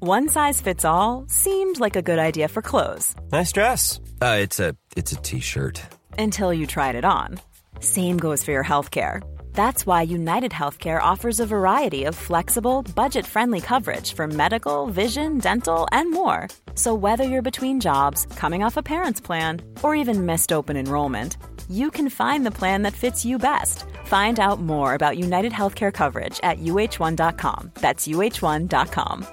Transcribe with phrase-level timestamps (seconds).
[0.00, 4.00] One size fits all seemed like a good idea for clothes Nice dress.
[4.22, 5.82] Uh, it's a it's a t-shirt.
[6.18, 7.38] until you tried it on.
[7.80, 9.22] Same goes for your healthcare.
[9.52, 15.38] That's why United Healthcare offers a variety of flexible, budget friendly coverage for medical, vision,
[15.38, 16.48] dental, and more.
[16.74, 21.36] So, whether you're between jobs, coming off a parent's plan, or even missed open enrollment,
[21.70, 23.84] you can find the plan that fits you best.
[24.04, 27.72] Find out more about United Healthcare coverage at uh1.com.
[27.80, 29.26] That's uh1.com.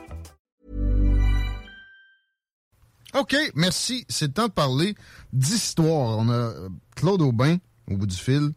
[3.14, 4.06] OK, merci.
[4.10, 4.96] C'est le temps de parler
[5.34, 6.20] d'histoire.
[6.20, 6.54] On a
[6.96, 7.58] Claude Aubin
[7.90, 8.52] au bout du fil.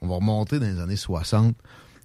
[0.00, 1.54] On va remonter dans les années 60.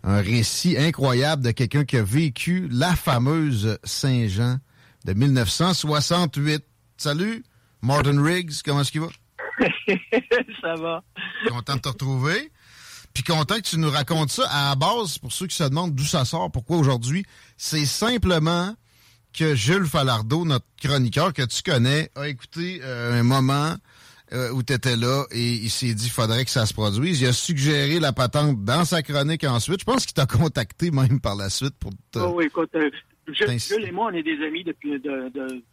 [0.03, 4.57] Un récit incroyable de quelqu'un qui a vécu la fameuse Saint-Jean
[5.05, 6.63] de 1968.
[6.97, 7.43] Salut,
[7.81, 9.07] Martin Riggs, comment est-ce qu'il va?
[10.61, 11.03] ça va.
[11.47, 12.51] Content de te retrouver.
[13.13, 14.47] Puis content que tu nous racontes ça.
[14.49, 17.25] À la base, pour ceux qui se demandent d'où ça sort, pourquoi aujourd'hui,
[17.57, 18.75] c'est simplement
[19.37, 23.75] que Jules Falardeau, notre chroniqueur que tu connais, a écouté euh, un moment
[24.33, 27.21] euh, où tu étais là et il s'est dit qu'il faudrait que ça se produise.
[27.21, 29.79] Il a suggéré la patente dans sa chronique ensuite.
[29.81, 32.19] Je pense qu'il t'a contacté même par la suite pour te...
[32.19, 32.89] Oh, oui, écoute, euh,
[33.27, 35.63] Jules, Jules et moi, on est des amis depuis, de, de-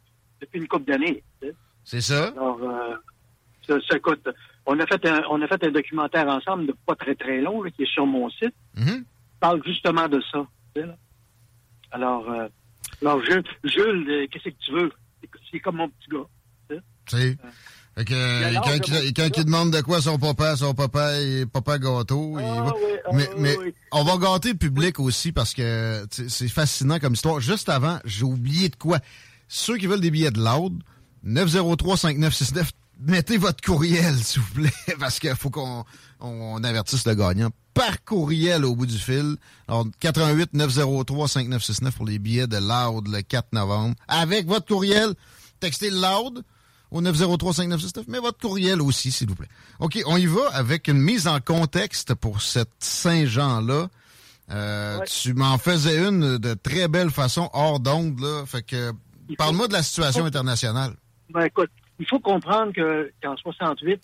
[0.40, 1.22] depuis une couple d'années.
[1.40, 1.54] tu sais.
[1.84, 2.28] C'est ça?
[2.36, 2.94] Alors, euh,
[3.66, 4.26] ça, ça, écoute,
[4.66, 7.62] on a, fait un, on a fait un documentaire ensemble de pas très très long,
[7.62, 8.54] là, qui est sur mon site.
[8.76, 9.00] Mhm.
[9.00, 9.04] qui
[9.40, 10.46] parle justement de ça.
[10.74, 10.96] tu sais, là.
[11.90, 12.48] Alors, euh,
[13.02, 14.90] alors Jules, Jules euh, qu'est-ce que tu veux?
[15.50, 16.26] C'est- comme mon petit gars.
[16.68, 16.82] tu sais.
[17.06, 17.36] Sais.
[17.94, 21.78] Fait que, euh, quand, il- quand demande de quoi son papa, son papa est papa
[21.78, 22.38] gâteau.
[22.38, 23.74] il Ah va- oui, ah mais oui, mais oui.
[23.90, 27.40] on va gâter le public aussi parce que c'est fascinant comme histoire.
[27.40, 28.98] Juste avant, j'ai oublié de quoi.
[29.48, 30.82] Ceux qui veulent des billets de Loud,
[31.26, 32.70] 903-5969,
[33.06, 35.84] mettez votre courriel, s'il vous plaît, parce qu'il faut qu'on
[36.20, 39.36] on avertisse le gagnant par courriel au bout du fil.
[39.66, 43.94] Alors, 88 903 5969 pour les billets de Loud le 4 novembre.
[44.08, 45.14] Avec votre courriel,
[45.60, 46.42] textez Loud
[46.90, 49.48] au 903-5969, mais votre courriel aussi, s'il vous plaît.
[49.80, 53.88] OK, on y va avec une mise en contexte pour cette Saint-Jean-là.
[54.50, 55.06] Euh, Ouais.
[55.06, 58.44] Tu m'en faisais une de très belle façon, hors d'onde, là.
[58.44, 58.92] Fait que,
[59.38, 60.94] parle-moi de la situation internationale.
[61.30, 64.00] Ben écoute, il faut comprendre que qu'en 68,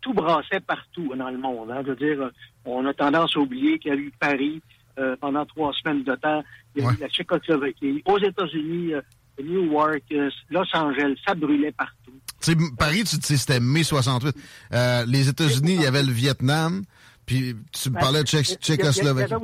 [0.00, 1.70] tout brassait partout dans le monde.
[1.70, 1.82] hein.
[1.84, 2.30] Je veux dire, euh,
[2.64, 4.62] on a tendance à oublier qu'il y a eu Paris
[4.98, 6.42] euh, pendant trois semaines de temps,
[6.74, 6.94] il y a Ouais.
[6.94, 9.00] eu la Tchécoslovaquie, aux États-Unis, euh,
[9.42, 12.12] Newark, euh, Los Angeles, ça brûlait partout.
[12.78, 14.34] Paris, tu sais, c'était mai 68.
[14.72, 16.82] Euh, les États-Unis, il y avait le Vietnam,
[17.26, 19.34] puis tu me Ben, parlais de Tchécoslovaquie.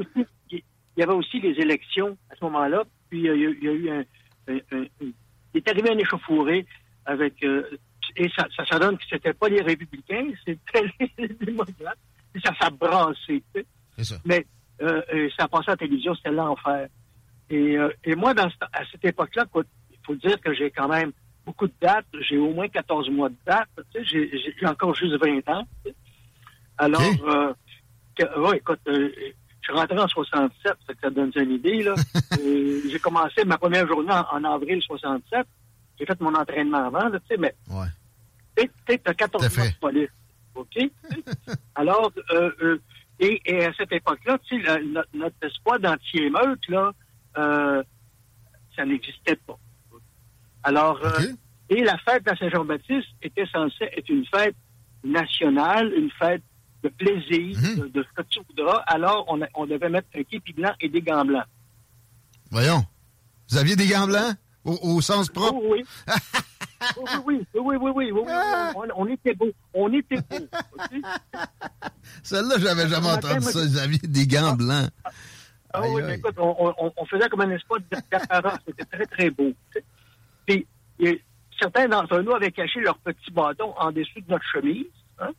[0.51, 0.63] Il
[0.97, 3.73] y avait aussi les élections à ce moment-là, puis il y a, il y a
[3.73, 4.05] eu un,
[4.49, 5.13] un- un- un-
[5.55, 6.67] Il est arrivé un échauffouré
[7.07, 7.43] avec...
[7.45, 7.63] euh,
[8.17, 10.85] et ça, ça, ça donne que c'était pas les républicains, c'était
[11.19, 11.99] les démocrates.
[12.35, 12.71] Et ça, ça.
[13.97, 14.17] C'est ça.
[14.25, 14.47] Mais
[14.83, 16.89] euh, ça passait à la télévision, c'était l'enfer.
[17.51, 20.89] Et, euh, et moi, dans à cette époque-là, écoute, il faut dire que j'ai quand
[20.89, 21.13] même
[21.45, 22.07] beaucoup de dates.
[22.29, 23.69] J'ai au moins 14 mois de date.
[23.95, 24.31] Tu sais,
[24.61, 25.67] j'ai, encore juste 20 ans.
[26.79, 27.53] Alors, euh,
[28.17, 31.83] que- ouais, écoute, euh, je suis rentré en 67, ça, que ça donne une idée.
[31.83, 31.95] Là.
[32.91, 35.47] J'ai commencé ma première journée en, en avril 67.
[35.99, 37.87] J'ai fait mon entraînement avant, là, tu sais, mais Ouais.
[38.57, 39.73] tu sais, t'as 14 Tout à mois fait.
[39.73, 40.11] de police.
[40.55, 40.79] OK?
[41.75, 42.79] Alors, euh, euh,
[43.21, 44.81] et, et à cette époque-là, tu sais,
[45.15, 46.93] notre, espoir d'anti-émeute, là,
[47.39, 47.83] euh,
[48.75, 49.59] ça n'existait pas.
[50.63, 51.33] Alors, euh,
[51.71, 54.57] et la fête de Saint-Jean-Baptiste était censée être une fête
[55.05, 56.43] nationale, une fête
[56.83, 57.77] de plaisir, Mhm.
[57.81, 58.79] de, de ce que tu voudras.
[58.87, 61.47] Alors, on, a- on devait mettre un képi blanc et des gants blancs.
[62.51, 62.85] Voyons.
[63.51, 64.37] Vous aviez des gants blancs?
[64.67, 65.61] au, sens propre.
[65.71, 65.85] Oui.
[67.25, 68.71] oui, oui, oui, oui, oui, oui, ah!
[68.75, 70.47] on, était beau, on était beau.
[72.23, 74.57] Celle-là, j'avais jamais entendu ça, ils avaient des gants ah!
[74.57, 74.91] blancs.
[75.03, 75.11] Ah,
[75.73, 76.07] ah oui, aïe.
[76.07, 77.81] mais écoute, on, faisait comme un espoir
[78.13, 79.53] d'apparence, c'était très, très beau.
[80.47, 80.67] Puis,
[81.59, 84.87] certains d'entre nous avaient caché leur petit bâton en dessous de notre chemise,
[85.19, 85.31] hein?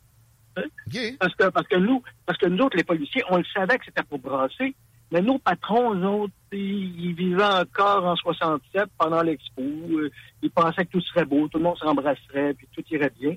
[1.20, 3.84] Parce, que, parce que nous, parce que nous autres, les policiers, on le savait que
[3.84, 4.74] c'était pour brasser,
[5.12, 9.62] mais nos patrons, nous autres, ils vivaient encore en 67 pendant l'expo.
[9.62, 10.10] Euh,
[10.42, 13.34] ils pensaient que tout serait beau, tout le monde s'embrasserait, puis tout irait bien.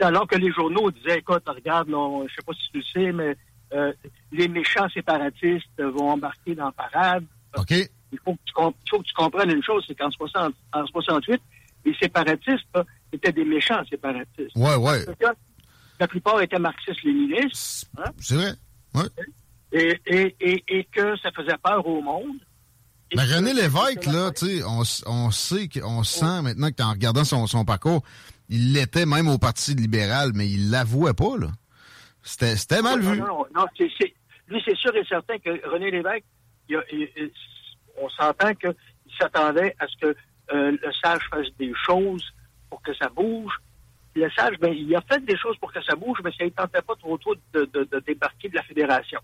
[0.00, 3.12] Alors que les journaux disaient, écoute, regarde, non, je sais pas si tu le sais,
[3.12, 3.36] mais
[3.72, 3.92] euh,
[4.32, 7.24] les méchants séparatistes vont embarquer dans la parade.
[7.56, 7.70] OK.
[8.12, 11.40] Il faut que tu, faut que tu comprennes une chose, c'est qu'en 60, en 68,
[11.84, 12.78] les séparatistes
[13.12, 14.56] étaient des méchants séparatistes.
[14.56, 15.04] Ouais, ouais.
[16.00, 17.88] La plupart étaient marxistes-léninistes.
[17.96, 18.10] Hein?
[18.18, 18.52] C'est vrai.
[18.94, 19.08] Ouais.
[19.72, 22.36] Et, et, et, et, que ça faisait peur au monde.
[23.14, 27.24] Mais René Lévesque, là, tu sais, on, on sait, on sent maintenant que en regardant
[27.24, 28.02] son, son parcours,
[28.48, 31.48] il l'était même au Parti libéral, mais il l'avouait pas, là.
[32.22, 33.18] C'était mal vu.
[33.18, 33.66] Non, non, non
[34.52, 36.24] lui, c'est sûr et certain que René Lévesque,
[38.00, 38.74] on s'entend qu'il
[39.18, 40.16] s'attendait à ce que
[40.52, 42.24] euh, le sage fasse des choses
[42.68, 43.52] pour que ça bouge.
[44.14, 46.50] Le sage, ben, il a fait des choses pour que ça bouge, mais ça ne
[46.50, 47.18] tentait pas trop
[47.54, 49.20] de, de, de, débarquer de la fédération.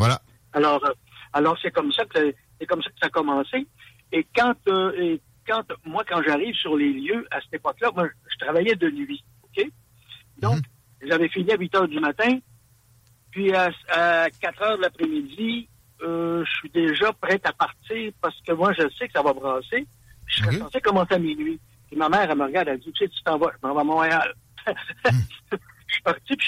[0.00, 0.18] Voilà.
[0.54, 0.92] Alors, euh,
[1.34, 3.66] alors c'est comme ça que c'est comme ça que ça a commencé.
[4.12, 8.08] Et quand, euh, et quand moi, quand j'arrive sur les lieux à cette époque-là, moi,
[8.32, 9.22] je travaillais de nuit.
[9.42, 9.66] OK?
[10.38, 11.08] Donc, mhm.
[11.08, 12.38] j'avais fini à 8 heures du matin.
[13.30, 15.68] Puis à, à 4 heures de l'après-midi,
[16.02, 19.34] euh, je suis déjà prête à partir parce que moi, je sais que ça va
[19.34, 19.86] brasser.
[20.26, 21.60] Je serais censé commencer à minuit.
[21.88, 23.74] Puis ma mère, elle me regarde, elle dit, tu sais, tu t'en vas, je m'en
[23.74, 24.34] vais à Montréal.
[24.66, 25.12] je
[25.92, 26.46] suis parti, puis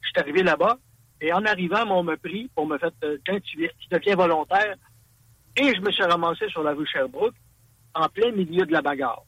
[0.00, 0.76] je, suis arrivé là-bas.
[1.20, 4.74] Et en arrivant, on m'a pris pour me faire, euh, tiens, tu, deviens volontaire.
[5.56, 7.34] Et je me suis ramassé sur la rue Sherbrooke,
[7.94, 9.22] en plein milieu de la bagarre.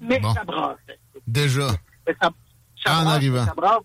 [0.00, 0.98] Mais ça brassait.
[1.26, 1.68] Déjà.
[2.06, 2.30] Mais ça,
[2.84, 3.44] ça en arrivant.
[3.44, 3.82] Ça brasse.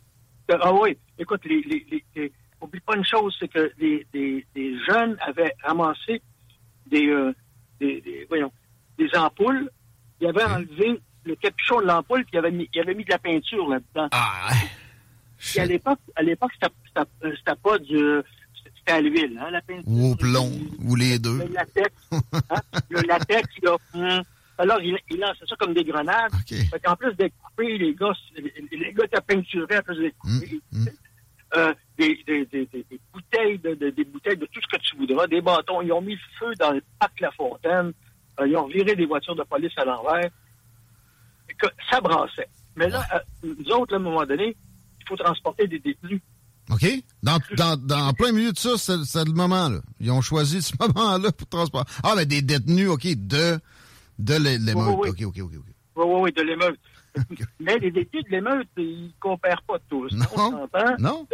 [0.49, 2.31] Ah oui, écoute, les, les, les,
[2.61, 4.45] oublie pas une chose, c'est que les,
[4.89, 6.21] jeunes avaient ramassé
[6.87, 7.33] des, euh,
[7.79, 8.51] des, voyons,
[8.97, 9.69] des ampoules.
[10.19, 13.11] Ils avaient enlevé le capuchon de l'ampoule, puis ils avaient, mis, ils avaient mis de
[13.11, 14.09] la peinture là-dedans.
[14.11, 14.69] Ah, ouais.
[15.57, 18.21] À l'époque, à l'époque, c'était pas du,
[18.77, 19.83] c'était à l'huile, hein, la peinture.
[19.87, 20.51] Ou au plomb,
[20.83, 21.37] ou les deux.
[21.39, 24.23] Le latex, hein, le latex, là, hum.
[24.57, 26.31] alors il, il lançait ça comme des grenades.
[26.87, 30.61] En plus de couper, les gars, les, gars étaient peinturés à plus de couper.
[30.73, 30.89] Hum, hum.
[31.55, 35.27] Euh, des, des, des, des, bouteilles de, des bouteilles de tout ce que tu voudras,
[35.27, 35.83] des bâtons.
[35.83, 37.93] Ils ont mis le feu dans le parc La Fontaine.
[38.39, 40.31] Euh, ils ont viré des voitures de police à l'envers.
[41.91, 42.47] Ça brassait.
[42.75, 44.55] Mais là, euh, nous autres, à un moment donné,
[45.03, 46.21] il faut transporter des détenus.
[46.71, 46.85] OK?
[47.21, 49.79] Dans, dans, dans plein milieu de ça, c'est le moment, là.
[49.99, 51.91] Ils ont choisi ce moment-là pour transporter.
[52.03, 53.59] Ah, mais des détenus, OK, de,
[54.19, 54.77] de l'émeute.
[54.77, 55.51] OK, OK, OK, OK.
[55.95, 56.79] Oui, oui, oui, de l'émeute.
[57.59, 60.11] Mais les détenus de l'émeute, ils ne coopèrent pas tous.
[60.13, 60.25] Non.
[60.35, 60.67] On
[60.99, 61.27] non?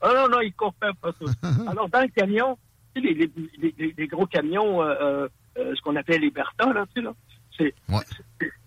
[0.00, 1.30] ah non, non, ils ne coopèrent pas tous.
[1.68, 2.58] Alors, dans le camion,
[2.92, 5.28] tu sais, les, les, les, gros camions, euh,
[5.58, 7.14] euh, ce qu'on appelle les Bertha, là, tu sais, là,
[7.56, 7.74] c'est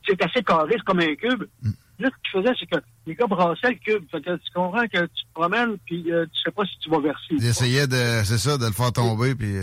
[0.08, 1.44] c'est assez carré, c'est comme un cube.
[1.62, 1.72] Mm.
[2.00, 4.06] Là, ce qu'ils faisaient, c'est que les gars brassaient le cube.
[4.10, 6.90] Fait que tu comprends que tu te promènes, puis tu tu sais pas si tu
[6.90, 7.26] vas verser.
[7.32, 9.60] Ils essayaient de, c'est ça, de le faire tomber, puis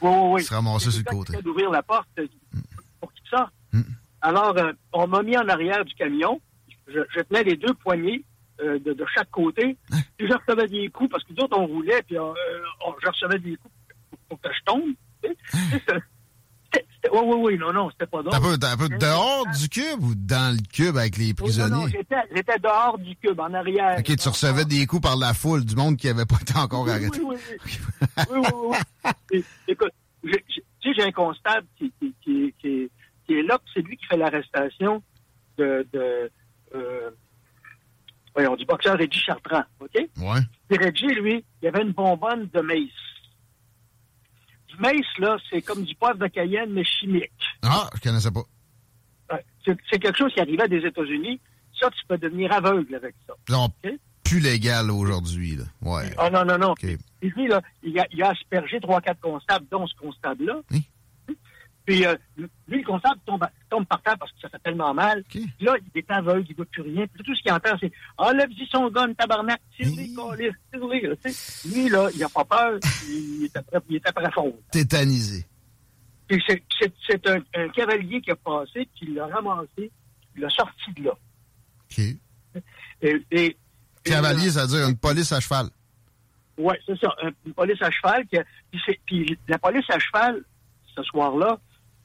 [0.00, 0.42] oui, oui, oui.
[0.42, 1.42] se ramasser sur le côté.
[1.42, 2.60] d'ouvrir la porte mm.
[3.00, 3.52] pour qu'il sorte.
[3.72, 3.82] Mm.
[4.22, 6.40] Alors, euh, on m'a mis en arrière du camion.
[6.86, 8.24] Je, tenais les deux poignées
[8.60, 9.76] euh, de, chaque côté.
[9.90, 9.98] Hein?
[10.16, 12.32] Puis je recevais des coups parce que d'autres, on roulait, puis euh,
[13.02, 13.74] je recevais des coups
[14.28, 14.94] pour, que je tombe.
[15.26, 15.98] Hein?
[17.12, 18.40] Oui, oui, oui, non, non, c'était pas drôle.
[18.40, 21.70] Peu, un peu dehors du cube ou dans le cube avec les prisonniers?
[21.70, 23.96] non, non, j'étais dehors du cube, en arrière.
[23.98, 26.88] OK, tu recevais des coups par la foule du monde qui n'avait pas été encore
[26.88, 27.20] arrêté.
[27.22, 28.24] Oui, oui, oui.
[28.30, 28.76] oui, oui,
[29.32, 29.44] oui.
[29.68, 29.92] Écoute,
[30.22, 32.90] tu sais, j'ai un constable qui, qui, qui, qui
[33.26, 35.02] qui est là, c'est lui qui fait l'arrestation
[35.58, 36.30] de, de
[36.74, 37.10] euh,
[38.34, 39.96] voyons, du boxeur Reggie Chartrand, OK?
[39.96, 42.90] Et Reggie, lui, il avait une bonbonne de maïs.
[44.74, 47.30] Du maïs, là, c'est comme du poivre de Cayenne, mais chimique.
[47.62, 48.42] Ah, je connaissais pas.
[49.64, 51.40] C'est quelque chose qui arrivait des États-Unis.
[51.80, 53.34] Ça, tu peux devenir aveugle avec ça.
[53.48, 53.68] Non,
[54.24, 55.64] plus légal aujourd'hui, là.
[55.82, 56.10] Ouais.
[56.18, 56.74] Ah non, non, non.
[56.82, 60.60] Et lui, là, il a, il a aspergé trois, quatre constables, dont ce constable-là.
[60.70, 60.82] Oui.
[61.84, 62.48] Puis euh, lui,
[62.80, 65.22] le comptable tombe, tombe par terre parce que ça fait tellement mal.
[65.60, 67.06] là, il est aveugle, il ne voit plus rien.
[67.06, 71.18] Puis tout ce qu'il entend, c'est Ah, oh, lève-y son gun, tabarnak, tire-les, tire-les,
[71.70, 74.56] Lui, là, il n'a pas peur, il est après, il est après fond.
[74.70, 75.44] Tétanisé.
[76.26, 76.42] Puis
[77.06, 79.90] c'est un, un, cavalier qui a passé, qui l'a ramassé,
[80.36, 81.12] il l'a sorti de là.
[81.90, 82.04] OK.
[83.02, 83.56] Et, et,
[84.02, 85.66] cavalier, ça veut dire une police à cheval.
[86.56, 87.14] Oui, c'est ça,
[87.44, 88.24] une police à cheval.
[88.26, 88.38] Qui
[88.70, 90.42] puis, puis la police à cheval,
[90.94, 91.58] ce soir-là,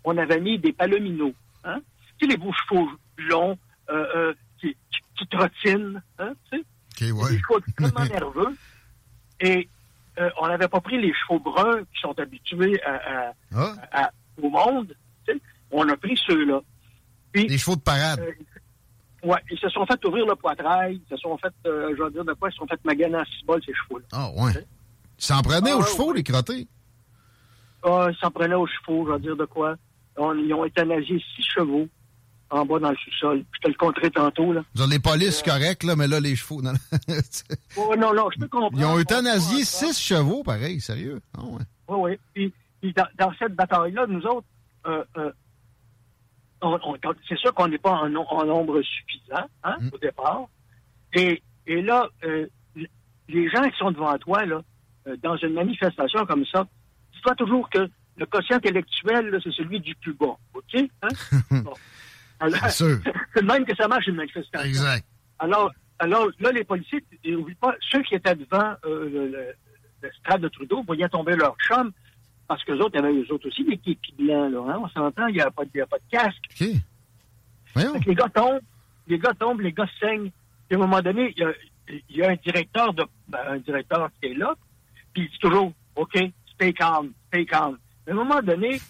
[0.04, 1.34] on avait mis des palominos.
[1.64, 1.80] Hein?
[2.18, 3.58] Tu sais, les beaux chevaux longs
[3.90, 4.76] euh, euh, qui,
[5.16, 6.02] qui, trottinent.
[6.20, 6.64] Hein, tu
[7.00, 7.12] sais?
[7.12, 7.32] ouais.
[7.32, 8.58] Des chevaux extrêmement nerveux.
[9.42, 9.70] Et
[10.20, 14.12] euh, on n'avait pas pris les chevaux bruns qui sont habitués à, ah.
[14.42, 14.96] au monde.
[15.26, 15.42] Tu sais?
[15.72, 16.62] On a pris ceux-là.
[17.34, 18.22] Les chevaux de parade.
[19.24, 22.26] oui, ils se sont fait ouvrir le poitrail, ils se sont fait, je vais dire
[22.26, 24.06] de quoi, ils se sont fait maganer en six bols, ces chevaux-là.
[24.12, 24.54] Ah, ouais.
[25.18, 26.18] s'en prenait Ah, aux ouais, chevaux, ouais.
[26.18, 26.68] les crottés?
[27.84, 29.76] Ah, ils s'en prenaient aux chevaux, je vais dire de quoi.
[30.20, 31.88] On- ils ont euthanasié six chevaux
[32.50, 33.44] en bas dans le sous-sol.
[33.54, 34.62] Je te le compterai tantôt, là.
[34.76, 36.62] Vous avez les polices correctes, là, mais là, les chevaux.
[36.62, 36.74] non.
[37.78, 38.78] Oh, non, non, je peux comprendre.
[38.78, 41.22] Ils ont euthanasié six chevaux, pareil, sérieux.
[41.38, 41.62] Ah ouais.
[41.88, 42.20] Oui, oui.
[42.34, 44.48] Puis, puis dans, dans cette bataille-là, nous autres,
[44.88, 45.32] euh, euh,
[46.62, 46.98] on- on-
[47.28, 49.90] c'est sûr qu'on n'est pas en, no- en nombre suffisant hein, Mm.
[49.94, 50.48] au départ.
[51.14, 52.48] Et, et là, euh,
[53.28, 54.62] les gens qui sont devant toi, là,
[55.08, 56.66] euh, dans une manifestation comme ça,
[57.14, 60.38] dis-toi toujours que le quotient intellectuel, c'est celui du plus bas.
[60.54, 60.76] OK?
[61.02, 61.08] Hein?
[61.64, 61.74] Bon.
[62.42, 64.68] Alors, C'est même que ça marche une manifestation.
[64.68, 65.06] Exact.
[65.40, 69.54] Alors, alors là, les policiers, n'oublient pas, ceux qui étaient devant euh, le, le,
[70.02, 71.92] le stade de Trudeau voyaient tomber leur chum,
[72.48, 74.90] parce que autres, il y avait eux autres aussi des képis blancs, là, hein, on
[74.90, 76.44] s'entend, il n'y a, a pas de casque.
[76.60, 76.68] OK.
[77.74, 77.94] Voyons.
[78.06, 78.62] Les gars tombent,
[79.08, 80.32] les gars tombent, les gars saignent.
[80.68, 81.52] Puis à un moment donné, il y a,
[82.10, 84.56] il y a un directeur de ben, un directeur qui est là,
[85.14, 86.18] puis il dit toujours OK,
[86.54, 87.78] stay calm, stay calm.
[88.10, 88.82] À un moment donné,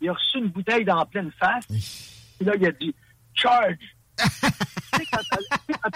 [0.00, 2.94] il a reçu une bouteille dans la pleine face, puis là, il a dit
[3.34, 3.74] Charge!
[4.18, 5.90] tu sais, quand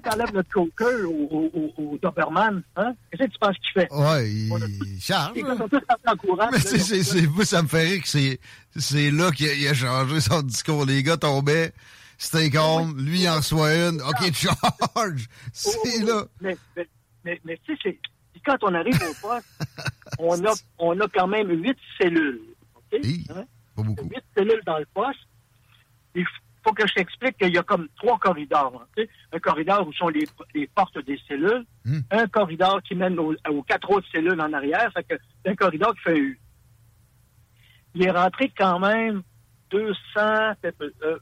[0.00, 2.94] t'enlèves- le choker au, au, au, Doberman, hein?
[3.10, 3.92] Qu'est-ce que tu penses qu'il fait?
[3.92, 5.34] Ouais, il charge.
[5.34, 6.48] Tous en courant.
[6.50, 8.40] Mais c'est, c'est, c'est, moi, ça me fait rire que c'est,
[8.76, 10.86] c'est là qu'il a, il a changé son discours.
[10.86, 11.72] Les gars tombaient,
[12.18, 15.26] c'était calme, lui il en reçoit une, ok, charge!
[15.52, 16.24] C'est Oh, là.
[16.40, 16.88] Mais, mais,
[17.24, 17.98] mais, mais tu sais, c'est-
[18.32, 19.48] puis quand on arrive au poste,
[20.18, 22.40] on a, on a quand même huit cellules.
[22.74, 23.00] OK?
[23.02, 23.26] Hi.
[23.30, 23.44] Hein?
[23.76, 24.08] Pas beaucoup.
[24.08, 25.20] Huit cellules dans le poste.
[26.14, 26.26] Il
[26.64, 28.86] faut que je t'explique qu'il y a comme trois corridors.
[29.32, 31.64] Un corridor où sont les, les portes des cellules.
[31.84, 32.00] Hmm.
[32.10, 34.90] Un corridor qui mène aux, aux quatre autres cellules en arrière.
[34.92, 36.40] Fait que c'est un corridor qui fait U.
[37.94, 39.22] Il est rentré quand même
[39.70, 41.18] 200, euh,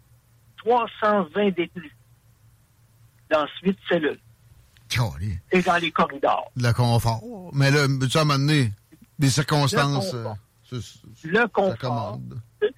[0.58, 1.92] 320 détenus
[3.30, 4.20] dans huit cellules.
[5.52, 6.50] Et dans les corridors.
[6.56, 7.22] Le confort.
[7.52, 8.72] Mais là, tu as amené
[9.18, 10.14] des circonstances.
[11.24, 12.20] Le euh, confort.
[12.60, 12.68] Le.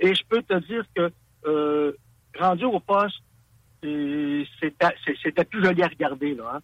[0.00, 1.12] Et je peux te dire que
[1.46, 1.92] euh,
[2.38, 3.16] rendu au poste,
[3.82, 6.60] c'était plus joli à regarder là, hein.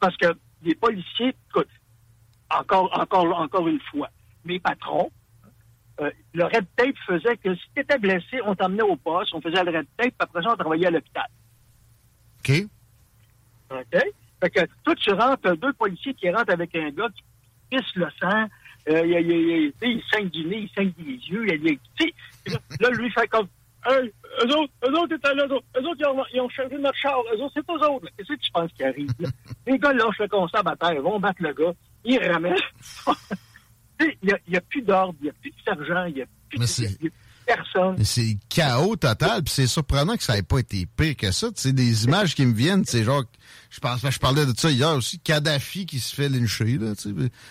[0.00, 0.26] parce que
[0.62, 1.68] les policiers, écoute,
[2.50, 4.08] encore encore encore une fois,
[4.44, 5.10] mes patrons,
[6.00, 9.40] euh, le red tape faisait que si tu étais blessé, on t'emmenait au poste, on
[9.40, 11.28] faisait le red tape, puis après ça on travaillait à l'hôpital.
[12.40, 12.66] OK?
[13.70, 14.02] OK?
[14.42, 17.22] Fait que toi, tu rentres, t'as deux policiers qui rentrent avec un gars qui
[17.70, 18.46] pisse le sang,
[18.88, 21.78] euh, il, il, il, il saigne du nez, il saigne des yeux, il,
[22.80, 23.46] là, lui, il fait comme,
[23.86, 26.48] hey, eux autres, eux autres, étaient là, eux autres, eux autres, ils ont, ils ont
[26.48, 28.08] changé notre char, eux autres, c'est eux autres.
[28.16, 29.28] Qu'est-ce que tu penses qui arrive, là?
[29.68, 31.72] Les gars lâchent le constat à terre, vont battre le gars,
[32.04, 32.56] ils ramènent.
[34.00, 36.26] Il n'y a, a plus d'ordre, il n'y a plus de sergent, il n'y a
[36.48, 37.12] plus de,
[37.46, 38.04] c'est- personne.
[38.04, 41.48] C'est chaos total, puis c'est surprenant que ça ait pas été pire que ça.
[41.54, 43.24] Sais, des images qui me viennent, c'est genre,
[43.70, 46.92] je pense, je parlais de ça hier aussi, Kadhafi qui se fait lyncher, là,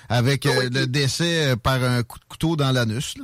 [0.09, 0.69] avec euh, Oui.
[0.71, 3.15] le décès euh, par un coup de couteau dans l'anus,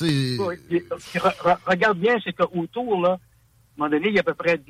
[0.00, 3.18] Oui, re- re- regarde bien, c'est qu'autour, là, à un
[3.78, 4.60] moment donné, il y a à peu près,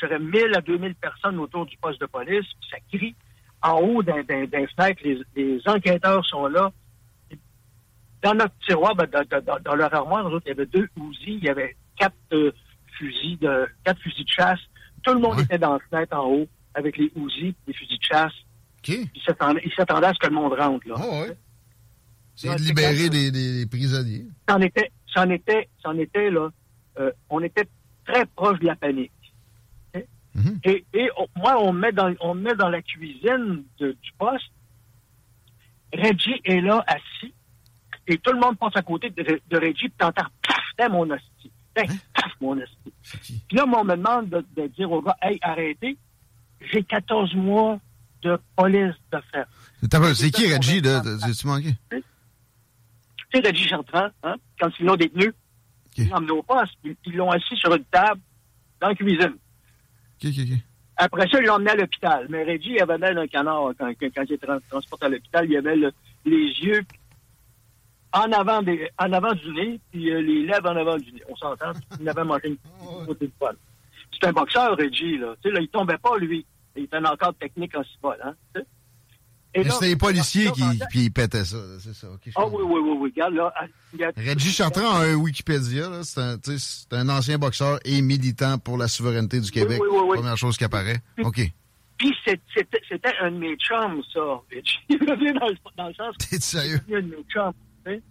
[0.00, 3.14] je dirais, 1000 à 2000 personnes autour du poste de police, puis ça crie.
[3.62, 6.70] En haut d'un fenêtre, les, les enquêteurs sont là.
[8.22, 10.88] Dans notre tiroir, ben, dans, dans- dans leur armoire, nous autres, il y avait deux
[10.96, 12.50] Uzi, il y avait quatre euh,
[12.98, 14.60] fusils de quatre fusils de chasse.
[15.02, 15.44] Tout le monde Ouais.
[15.44, 18.32] était dans la fenêtre en haut avec les Uzi, les fusils de chasse.
[18.88, 19.20] Ils
[19.76, 20.94] s'attendaient à ce que le monde rentre, là.
[20.98, 21.36] Ah ouais.
[22.34, 24.26] C'est de libérer des, des- des prisonniers.
[24.48, 26.50] c'en était, c'en était, c'en était là.
[26.98, 27.66] euh, on était
[28.06, 29.10] très proche de la panique.
[30.34, 30.60] Mhm.
[30.64, 34.12] Et, et moi, on me met dans, on me met dans la cuisine de- du
[34.18, 34.44] poste.
[35.92, 37.32] Reggie est là assis
[38.06, 41.08] et tout le monde passe à côté de, de Reggie puis t'entends paf, t'es mon
[41.10, 42.92] hostie, Hey, paf, mon hostie.
[43.48, 45.96] Puis là, moi, on me demande de, de dire au gars, hey, arrêtez.
[46.72, 47.78] J'ai 14 mois
[48.22, 49.46] de police de faire.
[50.14, 51.02] C'est qui, Reggie, là?
[51.20, 51.74] T'as-tu manqué?
[51.90, 52.02] Tu
[53.42, 55.32] sais, Reggie Chartrand, hein, quand ils l'ont détenu,
[55.98, 58.20] ils l'ont emmené au poste, ils ils l'ont assis sur une table
[58.80, 59.36] dans la cuisine.
[60.96, 62.26] Après ça, ils l'ont emmené à l'hôpital.
[62.30, 65.08] Mais Reggie, il avait l'air d'un canard quand, quand, quand il était trans- transporté à
[65.10, 65.46] l'hôpital.
[65.50, 65.92] Il avait le-
[66.24, 66.82] les yeux
[68.12, 71.22] en avant, des, en avant du nez, puis euh, les lèvres en avant du nez.
[71.28, 72.56] On s'entend, il avait mangé une
[73.06, 73.56] côté de poil.
[74.12, 75.34] C'est un boxeur, Reggie, là.
[75.42, 76.44] Tu sais, là, il tombait pas, lui.
[76.76, 78.34] Il était encore technique en civil, hein.
[78.54, 78.66] tu sais.
[79.54, 80.50] Et là, C'était les policiers
[80.92, 82.08] qui pétaient ça, c'est ça.
[82.10, 83.10] OK, je Ah oui, oui, oui, oui.
[83.14, 83.54] Regarde, là.
[83.98, 85.88] y a- Reggie Chartrand a un Wikipédia.
[85.88, 86.02] là.
[86.02, 89.80] C'est un, c'est un ancien boxeur et militant pour la souveraineté du Québec.
[89.80, 90.16] oui, oui, oui.
[90.18, 90.98] Première chose qui apparaît.
[91.22, 91.40] OK.
[91.96, 94.20] Puis c'est- c'était c'était un de mes chums, ça,
[94.54, 94.78] Reggie.
[94.90, 96.80] Il revient dans le, dans le sens que T'es sérieux?
[96.92, 97.52] un de mes chums.
[97.90, 98.02] Sais.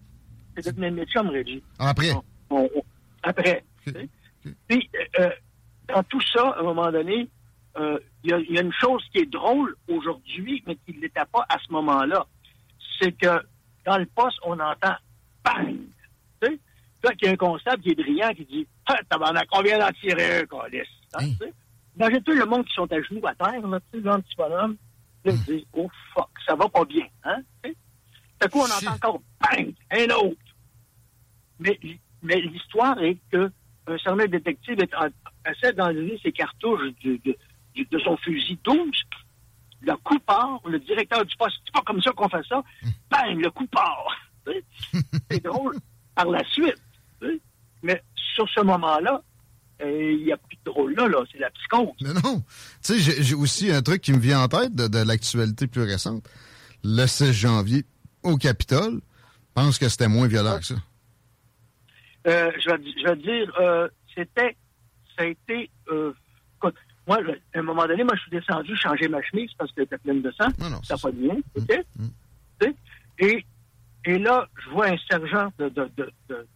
[0.57, 1.63] C'est devenu un de mes chums, Reggie.
[1.79, 2.11] Après?
[2.13, 2.83] On- on- on-
[3.23, 3.63] après.
[4.67, 4.89] Puis,
[5.19, 5.29] euh,
[5.87, 7.27] dans tout ça, à un moment donné,
[7.77, 10.95] euh, il y, a- il y a une chose qui est drôle aujourd'hui, mais qui
[10.95, 12.25] ne l'était pas à ce moment-là.
[13.01, 13.41] c'est que
[13.85, 14.95] dans le poste, on entend
[15.43, 15.75] bang.
[16.41, 16.59] Tu sais?
[17.03, 19.91] Là, qu'il y a un constable qui est brillant qui dit Ah, tabarnak, combien d'en
[19.91, 20.79] tirer un, Calis?
[21.13, 21.47] Hein, Hein?
[21.97, 24.21] Imagine tout le monde qui sont à genoux à terre, là, tu sais, dans le
[24.21, 24.77] petit bonhomme.
[25.25, 27.05] Là, ils disent Oh fuck, ça va pas bien.
[27.25, 27.41] Hein?
[28.41, 30.37] À coup, on entend encore bang, un autre.
[31.59, 31.79] Mais,
[32.21, 33.51] mais l'histoire est que
[33.87, 34.89] un certain détective est
[35.49, 38.77] essaie d'enlever ses cartouches de, du- de son fusil 12.
[39.81, 42.63] Le coup part, le directeur du poste, c'est pas comme ça qu'on fait ça.
[43.11, 44.07] Bang, le coup part.
[45.31, 45.75] C'est drôle
[46.15, 46.75] par la suite.
[47.83, 48.01] Mais
[48.35, 49.21] sur ce moment-là,
[49.81, 51.19] euh, il n'y a plus de drôle là, là.
[51.31, 51.93] C'est la psychose.
[52.01, 52.39] Mais non.
[52.39, 52.43] Tu
[52.81, 55.81] sais, j'ai- j'ai aussi un truc qui me vient en tête de, de l'actualité plus
[55.83, 56.27] récente.
[56.83, 57.85] Le 16 janvier,
[58.25, 60.75] au Capitole, je pense que c'était moins violent que ça.
[62.27, 64.55] Euh, je, vais, je vais dire, euh, c'était,
[65.15, 66.11] ça a été, euh,
[66.57, 66.75] écoute,
[67.07, 69.83] moi, je- à un moment donné, moi, je suis descendu changer ma chemise parce qu'elle
[69.83, 70.47] était pleine de sang.
[70.59, 71.85] Non, non, ça c'est pas OK?
[71.97, 72.07] Mm.
[72.59, 72.75] Tu sais?
[73.19, 73.45] Et,
[74.05, 76.47] et là, je vois un sergent de, de, de, de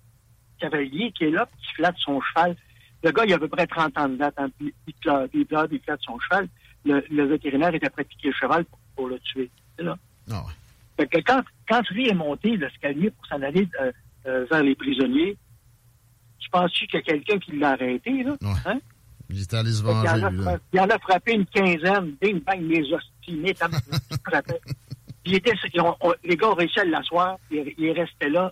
[0.59, 2.55] cavalier qui est là, qui flatte son cheval.
[3.03, 4.33] Le gars, il a à peu près 30 ans de date.
[4.37, 6.47] hein, puis il, pleure, il pleure, il flatte son cheval.
[6.83, 9.49] Le, le vétérinaire est après piquer le cheval pour, pour le tuer.
[9.77, 9.95] C'est là.
[10.31, 10.53] Ah ouais.
[10.99, 13.91] Fait que quand, quand lui est monté l'escalier pour s'en aller euh,
[14.25, 15.37] euh, vers les prisonniers,
[16.39, 18.31] tu penses-tu qu'il y a quelqu'un qui l'a arrêté, là?
[18.41, 18.49] Ouais.
[18.65, 18.79] Hein?
[19.29, 20.43] Il est allé se venger, en a lui, là.
[20.43, 24.01] fra- il en a frappé une quinzaine, bing, bang, les ostinés, tabarnak,
[25.25, 25.53] il était,
[26.01, 28.51] on- les gars ont réussi à l'asseoir, il, il restait là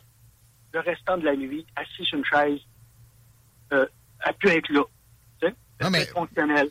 [0.74, 2.60] le restant de la nuit, assis sur une chaise,
[3.74, 3.86] euh,
[4.22, 4.84] a pu être là.
[5.42, 5.56] C'était
[6.12, 6.70] fonctionnel.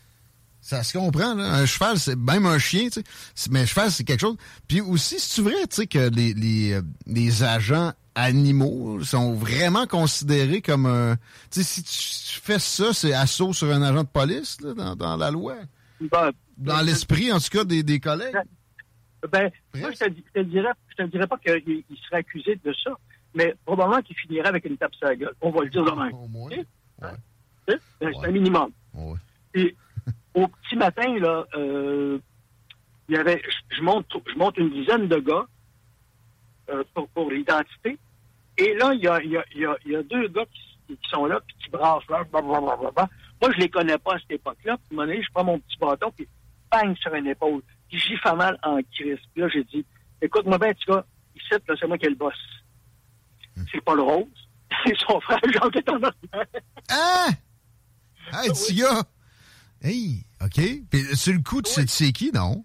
[0.60, 1.44] Ça se comprend, là.
[1.54, 3.02] Un cheval, c'est même un chien, tu
[3.34, 3.50] sais.
[3.50, 4.36] Mais un cheval, c'est quelque chose.
[4.66, 9.86] Puis aussi, c'est vrai, tu sais, que les, les, euh, les agents animaux sont vraiment
[9.86, 11.16] considérés comme un.
[11.52, 14.96] Tu sais, si tu fais ça, c'est assaut sur un agent de police, là, dans,
[14.96, 15.54] dans la loi?
[16.00, 18.34] Ben, Dans l'esprit, en tout cas, des, des collègues?
[19.30, 22.58] Ben, moi, je te, je te dirais, je te dirais pas qu'il il serait accusé
[22.64, 22.90] de ça,
[23.34, 25.34] mais probablement qu'il finirait avec une tape sur la gueule.
[25.40, 26.12] On va le dire de même.
[26.12, 26.50] Au moins.
[26.50, 27.08] Ouais.
[27.69, 28.71] C'est un minimum.
[28.95, 29.19] Ouais.
[29.54, 29.75] Et
[30.36, 32.18] au petit matin, là, euh,
[33.08, 35.46] il y avait, je, monte, je monte une dizaine de gars
[36.68, 37.99] euh, pour, pour l'identité.
[38.58, 40.28] Et là, il y a, il y, a, il y, a, il y a deux
[40.28, 43.08] gars qui, qui sont là, puis qui brassent là, blablabla.
[43.40, 44.76] Moi, je les connais pas à cette époque-là.
[44.76, 46.28] Puis, à un moment donné, je prends mon petit bâton, puis
[46.70, 47.62] bang sur une épaule.
[47.88, 49.18] Puis j'y fais mal en crise.
[49.32, 49.84] Puis là, j'ai dit,
[50.20, 52.34] écoute-moi bien, tu vois, ici, là, c'est moi qui ai le boss.
[53.72, 54.26] C'est pas le rose.
[54.84, 56.46] C'est son frère Jean qui est en arrière.
[56.90, 57.28] Ah!
[58.32, 59.02] Hey, gars!
[59.82, 60.60] Hey, OK.
[60.91, 62.65] Puis sur le coup, tu sais, sais qui, non?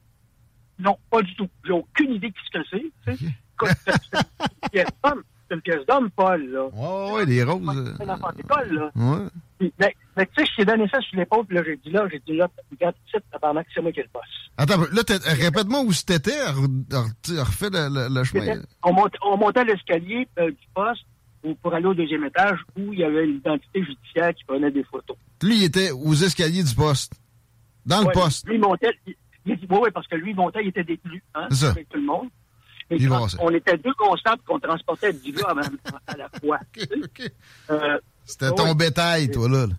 [0.79, 1.47] Non, pas du tout.
[1.65, 2.91] J'ai aucune idée de ce que c'est.
[3.05, 3.25] c'est-
[3.59, 5.23] c'est une pièce d'homme.
[5.47, 6.65] C'est une pièce d'homme, Paul, là.
[6.73, 7.61] Ouais, ouais, les roses.
[7.97, 8.91] C'est un euh, enfant d'école, là.
[8.95, 9.27] Ouais.
[9.59, 11.91] Puis, Mais, mais tu sais, je t'ai donné ça sur l'épaule, puis là, j'ai dit
[11.91, 14.23] là, j'ai dit là, regarde, c'est apparemment que c'est moi qui le boss.
[14.57, 15.01] Attends, là,
[15.35, 16.41] répète-moi où c'était.
[16.47, 18.61] Refais le, le- le chemin.
[18.83, 21.05] On, monte- on montait l'escalier euh, du poste
[21.43, 24.83] ou pour aller au deuxième étage où il y avait l'identité judiciaire qui prenait des
[24.83, 25.17] photos.
[25.41, 27.13] Lui, il était aux escaliers du poste.
[27.85, 28.47] Dans le Ouais, poste.
[28.47, 30.83] Lui, il montait, il, il dit, oui, oui, parce que lui, il montait, il était
[30.83, 31.69] détenu, hein, C'est ça.
[31.71, 32.27] avec tout le monde.
[32.91, 35.55] Et quand on était deux constables qu'on transportait 10 gars
[36.07, 36.59] à, la fois.
[36.77, 37.31] OK, OK.
[37.69, 38.55] Euh, C'était Ouais.
[38.55, 39.65] ton bétail, toi, là.
[39.67, 39.73] là.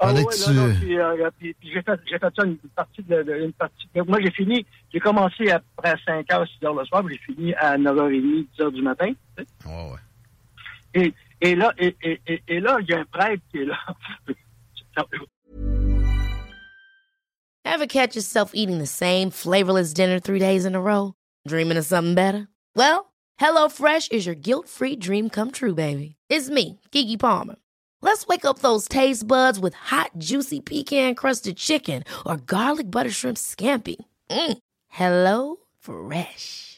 [0.00, 3.02] Ah ouais, non, tu- non, puis, euh, puis- puis j'ai fait, fait ça une partie
[3.02, 3.88] de, de- une partie.
[3.94, 8.46] de- moi, j'ai fini, j'ai commencé après 5h, 6h le soir, j'ai fini à 9h30,
[8.56, 9.12] 10h du matin.
[9.36, 9.68] tu sais.
[9.68, 9.98] Ouais, ouais.
[10.94, 13.78] Et, et là, et, et, et, là, il y a un prêtre qui est là.
[17.64, 21.14] Ever catch yourself eating the same flavorless dinner three days in a row?
[21.46, 22.48] Dreaming of something better?
[22.74, 26.16] Well, HelloFresh is your guilt-free dream come true, baby.
[26.28, 27.56] It's me, Kiki Palmer.
[28.00, 33.36] Let's wake up those taste buds with hot, juicy pecan-crusted chicken or garlic butter shrimp
[33.36, 33.96] scampi.
[34.30, 34.58] Mm.
[34.88, 36.77] Hello Fresh.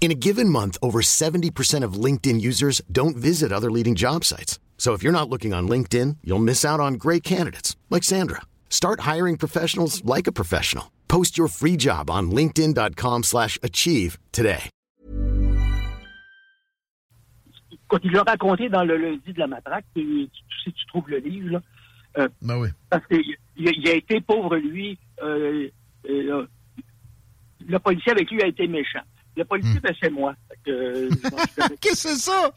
[0.00, 4.58] In a given month, over 70% of LinkedIn users don't visit other leading job sites.
[4.78, 8.40] So if you're not looking on LinkedIn, you'll miss out on great candidates like Sandra.
[8.70, 10.90] Start hiring professionals like a professional.
[11.08, 14.70] Post your free job on linkedin.com/achieve slash achieve today.
[17.88, 21.08] Quand il l'a raconté dans le lundi de la matraque, qui, qui- si tu trouves
[21.10, 21.60] le livre, là,
[22.18, 22.68] euh, Ben oui.
[22.88, 23.36] parce qu'il
[23.88, 24.96] a, a été pauvre, lui.
[25.22, 25.68] euh,
[26.08, 26.46] euh,
[27.68, 29.02] le policier avec lui a été méchant.
[29.40, 30.34] Le policier, ben, c'est moi.
[30.50, 31.08] Fait que, euh,
[31.80, 32.52] Qu'est-ce que c'est ça?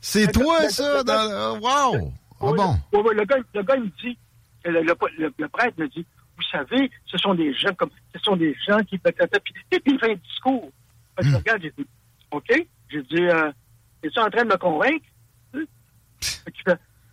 [0.00, 1.04] C'est toi, ça?
[1.04, 1.58] Dans...
[1.58, 2.12] Wow!
[2.40, 3.10] Ah bon?
[3.10, 4.18] le, gars, le gars, il me dit,
[4.64, 8.78] le, prêtre me dit, vous savez, ce sont des gens comme, ce sont des gens
[8.84, 9.12] qui, puis,
[9.70, 10.70] puis il fait un discours.
[11.20, 11.34] Je hmm.
[11.36, 11.86] regarde, j'ai dit,
[12.30, 12.66] OK.
[12.88, 13.52] J'ai dit, euh,
[14.02, 15.04] es-tu en train de me convaincre?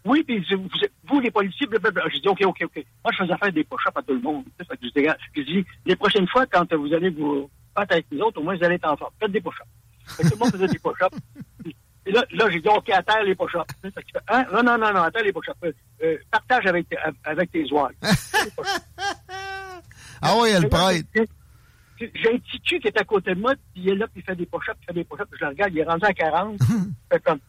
[0.06, 0.70] Oui, puis vous,
[1.04, 1.68] vous, les policiers,
[2.14, 2.86] j'ai dit, OK, OK, OK.
[3.04, 4.46] Moi, je faisais faire des push-ups à tout le monde.
[5.36, 8.56] J'ai dit, les prochaines fois, quand vous allez vous battre avec les autres, au moins,
[8.56, 9.14] vous allez être en forme.
[9.20, 9.68] Faites des push-ups.
[10.18, 11.18] Tout le monde faisait des push-ups.
[12.06, 13.64] Et là, là j'ai dit, OK, à terre les push-ups.
[14.28, 14.46] Hein?
[14.52, 15.56] Non, non, non, non, à terre les push-ups.
[16.04, 16.88] Euh, partage avec,
[17.24, 17.92] avec tes oies.
[20.22, 21.06] ah oui, elle prête.
[22.00, 24.22] J'ai un petit cul qui est à côté de moi, puis il est là, puis
[24.22, 26.14] il fait des push-ups, il fait des push-ups, je le regarde, il est rendu à
[26.14, 26.60] 40.
[27.24, 27.40] comme,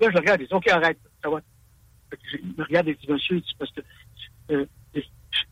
[0.00, 1.40] là, je le regarde, il dit, OK, arrête, ça va.
[2.10, 3.80] Je me regarde et dit, monsieur, parce que
[4.50, 4.66] euh,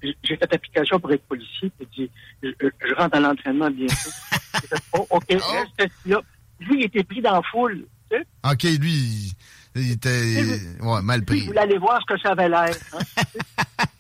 [0.03, 2.11] j'ai fait application pour être policier, puis dit,
[2.43, 4.11] je, rentre à l'entraînement bientôt.
[4.95, 5.53] oh, OK, oh.
[5.79, 6.21] reste là.
[6.61, 7.87] Lui, il était pris dans la foule.
[8.13, 9.33] OK, lui,
[9.75, 11.41] il, était ouais, mal pris.
[11.41, 12.75] Vous voulez aller voir ce que ça avait l'air.
[12.93, 12.99] Hein?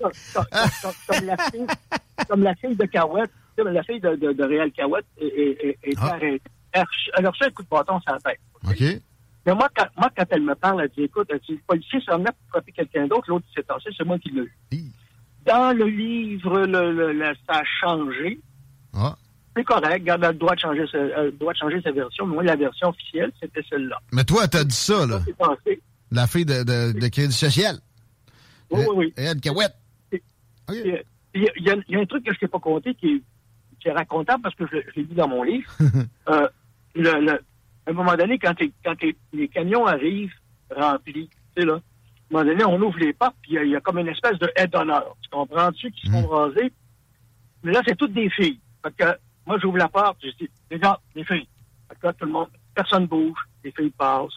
[1.06, 1.66] comme, la fille,
[2.28, 6.14] comme la fille de Cahouette, la fille de, de, de Réal Cahouette est, est, ah.
[6.14, 6.42] arrêtée.
[7.14, 8.40] Alors, ça, un coup de bâton sur la tête.
[8.64, 9.00] OK.
[9.46, 12.00] Mais moi quand, moi, quand elle me parle, elle dit, écoute, elle dit, le policier
[12.02, 14.52] s'en a pour frapper quelqu'un d'autre, l'autre s'est tassé, c'est moi qui l'ai eu.
[15.46, 18.40] Dans le livre, le, le, ça a changé.
[18.94, 19.16] Ah
[19.56, 20.04] c'est correct.
[20.04, 22.26] Garde elle doit changer elle doit changer sa version.
[22.26, 24.00] Moi, la version officielle, c'était celle-là.
[24.12, 25.20] Mais toi, t'as dit ça, là.
[26.10, 27.78] La fille de, de, de Crédit Social.
[28.70, 29.14] Oui, oui, oui.
[29.16, 29.74] Et elle, Cahouette.
[30.72, 31.02] Il
[31.34, 33.22] y, a un truc que je t'ai pas compté qui,
[33.80, 35.70] qui est racontable parce que je, l'ai dit dans mon livre.
[36.28, 36.48] euh,
[36.94, 37.38] le, à
[37.86, 38.96] un moment donné, quand, quand
[39.32, 40.32] les camions arrivent
[40.74, 41.80] remplis, tu sais, là,
[42.32, 44.38] à un moment donné, on ouvre les portes, puis il y, a comme une espèce
[44.38, 45.16] de aide d'honneur.
[45.22, 45.90] Tu comprends-tu?
[45.90, 46.72] Qui se font raser?
[47.62, 48.60] Mais là, c'est toutes des filles.
[48.82, 51.48] Parce que moi, j'ouvre la porte, je dis, les gars, les filles.
[52.02, 54.32] Là, tout le monde, personne bouge, les filles passent.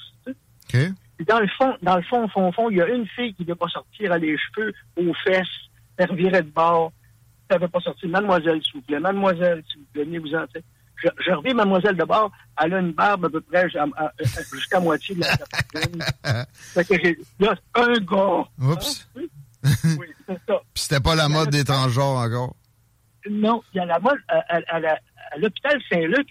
[0.68, 3.44] Tu dans le fond, dans le fond, fond, fond, il y a une fille qui
[3.44, 5.48] ne veut pas sortir, à les cheveux aux fesses,
[5.98, 6.92] elle virait de bord.
[7.50, 8.10] Elle ne veut pas sortir.
[8.10, 9.00] Mademoiselle, s'il vous plaît.
[9.00, 10.46] Mademoiselle, s'il vous plaît, venez-vous-en.
[10.54, 10.64] Je, je
[11.32, 13.68] reviens Mademoiselle de bord, elle a une barbe à peu près
[14.52, 18.48] jusqu'à moitié de la fait que j'ai là, un gars.
[18.62, 19.10] Oups.
[19.16, 19.30] oui,
[20.00, 20.62] oui c'est ça.
[20.74, 22.56] Puis c'était pas la mode des transgenres encore?
[23.30, 26.28] Non, il y a la mode à, l'hôpital Saint-Luc.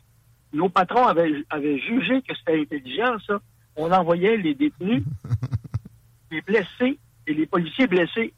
[0.53, 1.33] Nos patrons avaient,
[1.79, 3.40] jugé que c'était intelligent, ça.
[3.77, 5.03] On envoyait les détenus,
[6.31, 8.35] les blessés et les policiers blessés.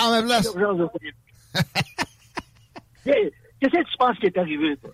[0.00, 0.54] En même place.
[3.04, 4.92] Qu'est-ce que tu penses qui est arrivé, toi?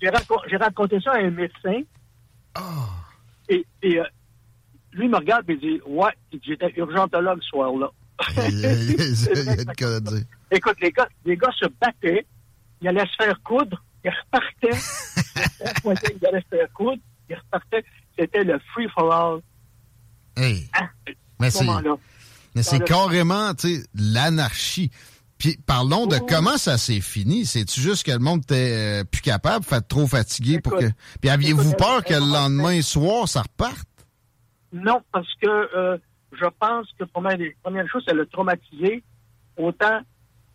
[0.00, 1.82] J'ai raconté ça à un médecin.
[2.58, 2.60] Oh.
[3.48, 4.04] Et, euh,
[4.92, 7.90] lui me regarde et dit Ouais, j'étais urgentologue ce soir-là.
[10.50, 12.26] Écoute, les gars, les gars se battaient,
[12.80, 14.78] ils allaient se faire coudre, ils repartaient,
[16.20, 17.84] ils allaient se faire coudre, ils repartaient.
[18.16, 19.40] C'était le free for all.
[20.36, 20.68] Hey.
[20.72, 20.88] Ah,
[21.40, 21.66] mais c'est,
[22.54, 23.52] mais c'est carrément,
[23.94, 24.90] l'anarchie.
[25.38, 27.44] Puis parlons de comment ça s'est fini.
[27.44, 30.86] C'est-tu juste que le monde était euh, plus capable, fait trop fatigué pour que.
[31.20, 33.88] Puis aviez-vous peur que le lendemain soir, ça reparte?
[34.72, 35.98] Non, parce que euh,
[36.32, 39.02] je pense que première, première chose, c'est le traumatiser
[39.56, 40.00] autant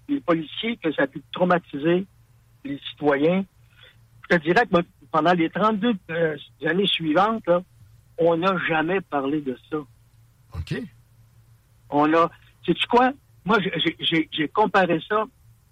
[0.08, 2.06] les policiers que ça a pu traumatiser
[2.66, 3.46] les citoyens.
[4.30, 7.50] Je te dirais que pendant les 32 euh, années suivantes,
[8.18, 9.78] on n'a jamais parlé de ça.
[10.54, 10.82] OK.
[11.90, 12.30] On a.
[12.66, 13.12] Sais-tu quoi?
[13.50, 13.58] Moi,
[14.00, 15.26] j'ai comparé ça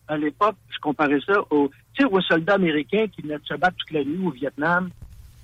[0.09, 1.69] à l'époque, je comparais ça aux,
[2.11, 4.89] aux soldats américains qui venaient de se battre toute la nuit au Vietnam,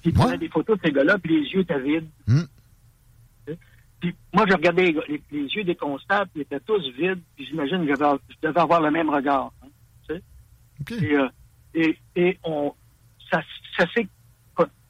[0.02, 2.10] qui prenaient des photos de ces gars-là, puis les yeux étaient vides.
[2.28, 2.43] Hmm
[4.34, 4.93] moi, je regardais
[5.32, 8.91] les, yeux des constables, ils étaient tous vides, puis j'imagine que je devais avoir le
[8.91, 9.52] même regard.
[10.10, 10.17] Hein?
[10.91, 11.30] Euh,
[11.74, 12.74] et, et, on,
[13.32, 13.41] ça,
[13.78, 14.08] ça c'est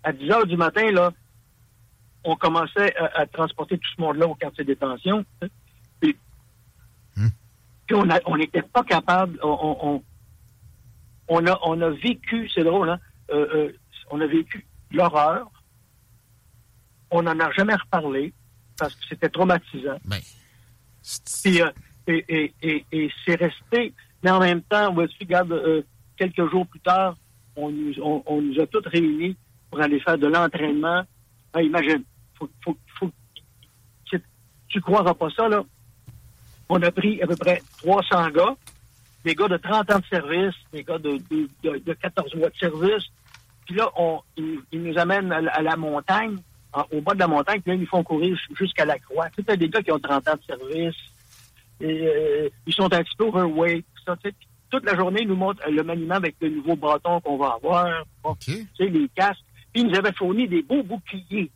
[0.04, 1.14] à 10 heures du matin, là,
[2.26, 5.26] on commençait à, transporter tout ce monde-là au quartier de détention.
[5.40, 5.50] Puis,
[7.16, 7.30] hmm.
[7.88, 7.96] puis
[8.26, 10.02] on n'était pas capable, on,
[11.28, 13.00] on, a, on a vécu, c'est drôle, hein,
[13.32, 13.72] euh, euh,
[14.12, 15.50] on a vécu l'horreur,
[17.12, 18.34] on n'en a jamais reparlé,
[18.78, 19.98] parce que c'était traumatisant.
[20.06, 20.20] Ben,
[21.48, 21.72] euh,
[22.08, 22.54] et,
[22.92, 23.94] et, c'est resté.
[24.24, 25.84] Mais en même temps, regarde, euh,
[26.18, 27.16] quelques jours plus tard,
[27.56, 29.38] on nous, on, nous a tous réunis
[29.70, 31.04] pour aller faire de l'entraînement.
[31.54, 32.04] Ah, imagine,
[32.38, 33.12] faut, faut, faut,
[34.68, 35.64] tu croiras pas ça, là.
[36.70, 38.56] On a pris à peu près 300 gars,
[39.26, 41.18] des gars de 30 ans de service, des gars de,
[41.64, 43.04] de, 14 mois de service.
[43.66, 46.38] Puis là, on, ils, nous amènent à la montagne
[46.92, 49.28] au bas de la montagne, puis là, ils font courir jusqu'à la croix.
[49.36, 50.96] Sais, des gars qui ont 30 ans de service,
[51.80, 53.86] et, euh, ils sont un petit peu overweight.
[54.06, 54.16] Ça,
[54.70, 58.06] toute la journée, ils nous montrent le maniement avec le nouveau bâton qu'on va avoir,
[58.80, 59.44] les casques.
[59.72, 61.52] Puis ils nous avaient fourni des beaux boucliers.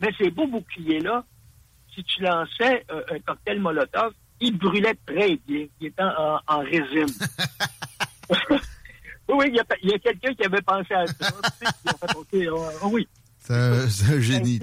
[0.00, 1.24] Mais ces beaux boucliers-là,
[1.98, 5.66] si tu lançais euh, un cocktail Molotov, il brûlait très bien.
[5.80, 7.06] Il était en, en résine.
[9.28, 11.32] oui, il y a, il y a quelqu'un qui avait pensé à ça.
[12.30, 13.08] tu sais, euh, oui.
[13.40, 14.60] C'est un, c'est un génie.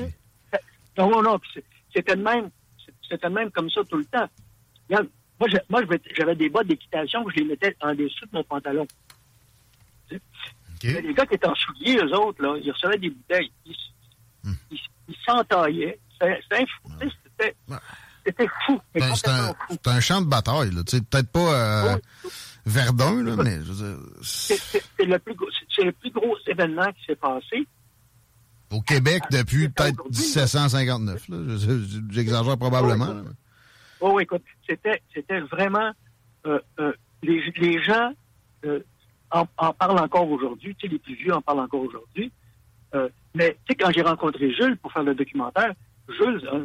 [0.98, 1.39] Non, non, non.
[1.54, 2.50] c'est- C'était de même.
[3.10, 4.28] C'était même comme ça tout le temps.
[4.89, 8.43] Regarde, moi, je- j'avais des bottes d'équitation que je les mettais en dessous de mon
[8.43, 8.88] pantalon.
[10.12, 10.84] OK.
[10.84, 13.52] Les gars qui étaient en souliers, eux autres, là, ils recevaient des bouteilles.
[13.65, 13.76] Ils,
[14.71, 16.00] ils, ils s'entaillaient.
[16.13, 16.63] C'était c'était
[17.02, 17.10] un
[18.26, 18.80] C'était fou.
[18.93, 19.78] Ben, C'est un, complètement fou.
[19.84, 21.98] c'est un champ de bataille, peut-être pas euh,
[22.65, 23.60] Verdun, là, mais
[24.24, 24.60] C'est
[25.00, 27.67] le, le plus gros événement qui s'est passé.
[28.71, 31.30] au Québec Ah, depuis peut-être aujourd'hui, 1759.
[31.30, 31.38] là.
[31.50, 33.15] Je- je- J'exagère probablement.
[34.02, 35.02] Oh, oui, écoute, c'était,
[35.52, 35.91] vraiment.
[36.48, 36.93] euh, euh,
[37.24, 38.12] les, les gens
[39.32, 40.76] en, en parlent encore aujourd'hui.
[40.84, 42.32] Les plus vieux en parlent encore aujourd'hui.
[42.95, 45.74] Euh, mais, tu sais, quand j'ai rencontré Jules pour faire le documentaire,
[46.10, 46.63] Jules, hein,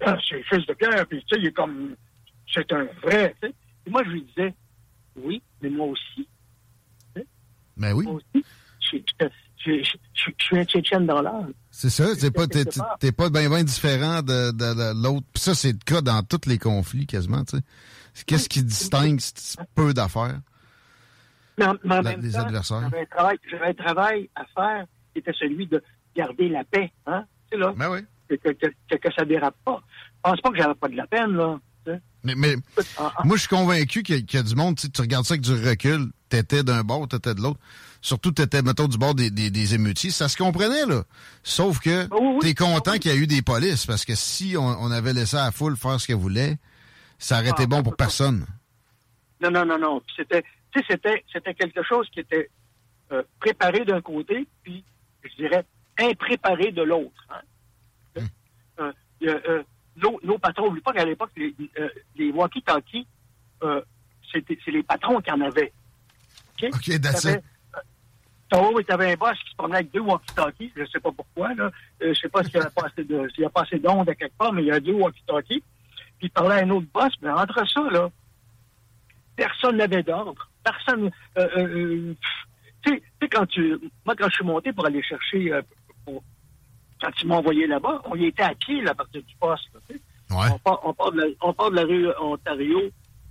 [0.00, 1.94] c'est, c'est, c'est, c'est le fils de Pierre, puis, tu sais, il est comme.
[2.52, 3.54] C'est un vrai, tu sais.
[3.86, 4.54] Et moi, je lui disais,
[5.16, 6.28] oui, mais moi aussi.
[7.76, 8.04] Ben oui.
[8.04, 8.44] Moi aussi.
[8.80, 9.26] Je, je,
[9.58, 9.82] je, je-
[10.14, 11.52] je- je suis un Tchétchène dans l'âme.
[11.70, 12.64] C'est ça, t'es pas, t'es,
[13.00, 15.26] t'es pas bien ben différent de, de- de l'autre.
[15.32, 18.24] Puis ça, c'est le cas dans tous les conflits quasiment, tu sais.
[18.26, 19.18] Qu'est-ce qui distingue
[19.74, 20.38] peu d'affaires?
[21.58, 22.80] Mais en, mais en La- même les temps, adversaires.
[22.82, 25.82] J'avais un, travail, j'avais un travail à faire qui était celui de
[26.14, 26.92] garder la paix.
[27.06, 27.24] Hein?
[27.50, 28.00] Sais, là, Ben oui.
[28.28, 28.50] Que, que,
[28.90, 29.82] que, que ça dérape pas.
[30.24, 31.58] Je pense pas que j'avais pas de la peine, là.
[32.26, 32.56] Mais, mais
[32.96, 34.88] en- en- moi, je suis convaincu qu'il y, a- qu'il y a du monde, tu
[35.00, 37.60] regardes ça avec du recul, t'étais d'un bord, t'étais de l'autre.
[38.00, 40.10] Surtout, t'étais, mettons, du bord des, des, des émeutiers.
[40.10, 41.04] Ça se comprenait, là.
[41.42, 42.38] Sauf que Ah oui, oui.
[42.40, 45.36] t'es content qu'il y a eu des polices, parce que si on, on avait laissé
[45.36, 46.56] à la foule faire ce qu'elle voulait,
[47.18, 48.46] ça aurait été Ah, bon pour personne.
[49.42, 50.02] Non, non, non, non.
[50.16, 50.42] C'était,
[50.74, 52.48] c'était quelque chose qui était
[53.12, 54.82] euh, préparé d'un côté, puis,
[55.22, 55.64] je dirais,
[55.98, 57.26] impréparé de l'autre.
[57.30, 57.40] Hein?
[59.24, 59.62] Euh, euh,
[59.96, 63.06] nos, nos patrons, n'oublie pas qu'à l'époque, les, euh, les walkie-talkies,
[63.62, 63.80] euh,
[64.32, 65.72] c'est les patrons qui en avaient.
[66.62, 66.70] OK?
[66.74, 67.44] OK, that's T'avais- it.
[68.56, 70.72] Oh, oui, t'avais un boss qui se promenait avec deux walkie-talkies.
[70.76, 71.70] Je sais pas pourquoi, là.
[72.02, 74.66] Euh, je sais pas s'il y a pas assez d'ondes à quelque part, mais il
[74.68, 75.62] y a deux walkie-talkies.
[76.18, 78.10] Puis il parlait à un autre boss, mais entre ça, là,
[79.36, 80.48] personne n'avait d'ordre.
[80.62, 82.14] Personne, euh, euh,
[82.84, 85.52] tu sais, tu quand tu, moi, quand je suis monté pour aller chercher,
[87.04, 89.68] quand tu m'as envoyé là-bas, on y était à pied, là, à partir du poste,
[89.74, 90.00] là, tu sais.
[90.34, 90.46] Ouais.
[90.52, 92.80] On part, on, part de la, on part de la rue Ontario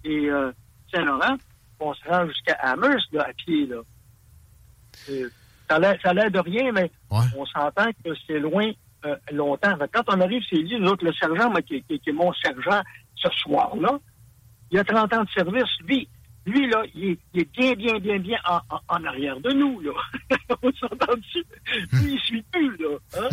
[0.04, 0.52] et euh,
[0.94, 1.48] Saint-Laurent, puis
[1.80, 3.78] on se rend jusqu'à Amherst, là, à pied, là.
[5.10, 5.30] Euh,
[5.70, 7.26] ça a l'air- de rien, mais Ouais.
[7.36, 8.72] on s'entend que c'est loin
[9.06, 9.74] euh, longtemps.
[9.92, 12.82] Quand on arrive, c'est lui, le sergent, moi, qui, qui- qui est mon sergent
[13.16, 14.00] ce soir-là,
[14.72, 15.80] il a 30 ans de service.
[15.86, 16.08] Lui,
[16.46, 19.52] lui là, il est, il est bien, bien, bien, bien en, en- en arrière de
[19.54, 19.92] nous, là.
[20.62, 21.46] on s'entend dessus.
[21.94, 22.98] Lui, il suit plus, là.
[23.18, 23.30] Hein?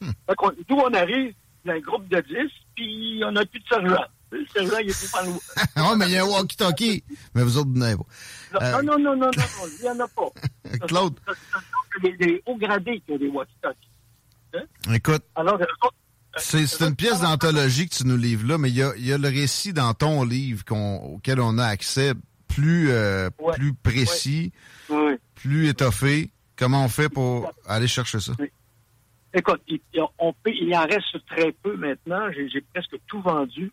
[0.68, 1.32] nous, on arrive,
[1.64, 4.04] il y a un groupe de 10, puis on n'a plus de sergent.
[4.32, 5.38] Le sergent, il est tout par loin.
[5.74, 7.02] Ah, mais il y a un walkie-talkie.
[7.34, 8.64] Mais vous autres, vous n'avez pas.
[8.64, 10.30] Euh, Non, non, non, non, non, non, il n'y en a pas.
[10.86, 11.60] Claude, Ce sont
[12.02, 14.94] les, les hauts gradés qui ont des walkie-talkies.
[14.94, 15.64] écoute, Alors, euh,
[16.36, 19.04] c'est c'est une pièce d'anthologie que tu nous livres là, mais il y a, il
[19.04, 22.12] y a le récit dans ton livre auquel on a accès
[22.60, 23.54] plus, euh, Ouais.
[23.54, 24.52] plus précis,
[25.34, 26.30] plus étoffé.
[26.56, 28.32] Comment on fait pour aller chercher ça?
[29.32, 29.80] Écoute, il,
[30.18, 32.30] on peut, il en reste très peu maintenant.
[32.32, 33.70] J'ai presque tout vendu.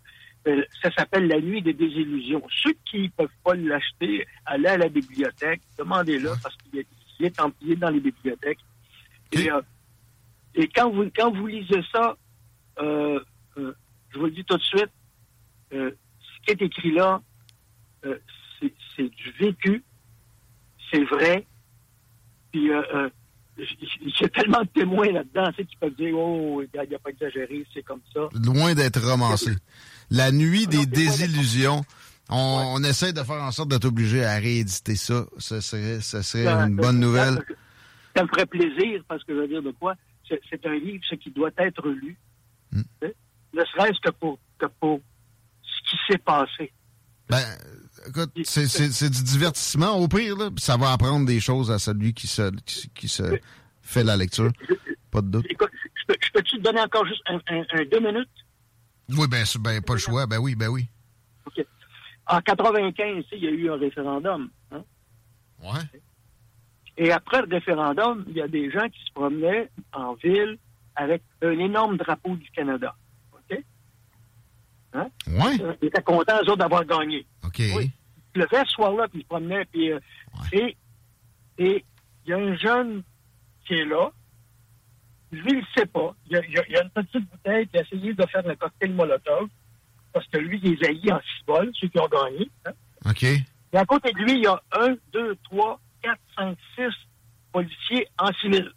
[0.47, 2.41] Euh, ça s'appelle La Nuit des désillusions.
[2.63, 6.87] Ceux qui ne peuvent pas l'acheter, allez à la bibliothèque, demandez-le parce qu'il est,
[7.19, 7.35] il est
[7.69, 8.59] est dans les bibliothèques.
[9.33, 9.61] Et, euh,
[10.55, 12.15] et quand vous quand vous lisez ça,
[12.79, 13.19] euh,
[13.57, 13.73] euh,
[14.11, 14.91] je vous le dis tout de suite,
[15.71, 15.91] ce
[16.45, 17.21] qui est écrit là,
[18.95, 19.83] c'est du vécu,
[20.91, 21.45] c'est vrai.
[22.51, 23.09] Puis euh, euh,
[23.57, 26.95] il y a tellement de témoins là-dedans, tu sais, qui peuvent dire, oh, il n'y
[26.95, 28.27] a pas exagéré, c'est comme ça.
[28.33, 29.51] Loin d'être romancé.
[30.09, 31.83] La nuit des Non, désillusions.
[32.29, 35.25] On, on essaie de faire en sorte d'être obligé à rééditer ça.
[35.37, 37.43] Ce serait, serait Ça- une ça- bonne ça- nouvelle.
[38.15, 39.95] Ça me ferait plaisir, parce que je veux dire de quoi,
[40.27, 42.17] c'est un livre, ce qui doit être lu.
[42.71, 42.81] Hmm.
[43.01, 43.15] Sais,
[43.53, 44.99] Ne serait-ce que pour, que pour
[45.63, 46.71] ce qui s'est passé.
[47.29, 47.43] Ben,
[48.07, 50.49] écoute, c'est- du divertissement au pire, là.
[50.51, 53.39] puis Ça va apprendre des choses à celui qui se, qui, qui se
[53.81, 54.51] fait la lecture.
[55.11, 55.45] Pas de doute.
[55.49, 58.29] Écoute, je peux- je peux-tu te donner encore juste un, un- un deux minutes?
[59.09, 60.25] Oui, ben, ben, pas le choix.
[60.27, 60.87] Ben oui, ben oui.
[61.45, 61.65] OK.
[62.27, 64.49] En 95, tu sais, il y a eu un référendum.
[64.71, 64.83] hein?
[65.63, 65.79] Ouais.
[66.97, 70.57] Et après le référendum, il y a des gens qui se promenaient en ville
[70.95, 72.95] avec un énorme drapeau du Canada.
[73.33, 73.57] OK?
[74.93, 75.07] Hein?
[75.27, 75.57] Ouais.
[75.81, 77.25] Ils étaient contents, eux autres, d'avoir gagné.
[77.45, 77.61] OK.
[77.75, 77.91] Oui.
[78.37, 79.91] Le fait ce soir-là, puis ils se promenaient, puis...
[79.91, 79.99] euh,
[80.51, 80.77] et
[81.57, 81.83] et
[82.25, 83.03] il y a un jeune
[83.65, 84.11] qui est là,
[85.31, 86.15] Lui, il ne sait pas.
[86.27, 88.55] Il y, a, il y, a, une petite bouteille qui a essayé de faire le
[88.55, 89.49] cocktail Molotov,
[90.13, 92.49] parce que lui, il est haïs en six ceux qui ont gagné.
[92.65, 92.71] Hein.
[93.09, 93.23] OK.
[93.23, 96.93] Et à côté de lui, il y a un, deux, trois, quatre, cinq, six
[97.51, 98.71] policiers en civil.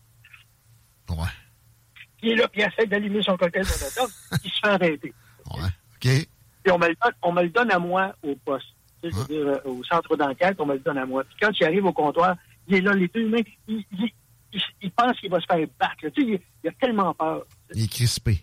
[1.11, 1.29] Ouais.
[2.19, 4.11] Qui est là, puis il essaie d'allumer son cocktail Molotov,
[4.45, 5.15] il se fait arrêter.
[5.53, 5.69] Ouais.
[5.97, 6.07] OK.
[6.07, 8.75] Et on me le donne, on me le donne à moi au poste.
[9.03, 11.25] Tu je euh, au centre d'enquête, on me le donne à moi.
[11.25, 12.37] Puis quand il arrive au comptoir,
[12.69, 14.11] il est là, les deux mains, il, il,
[14.53, 15.97] il, il pense qu'il va se faire battre.
[15.99, 17.45] Tu sais, il, a tellement peur.
[17.75, 18.41] Il est crispé.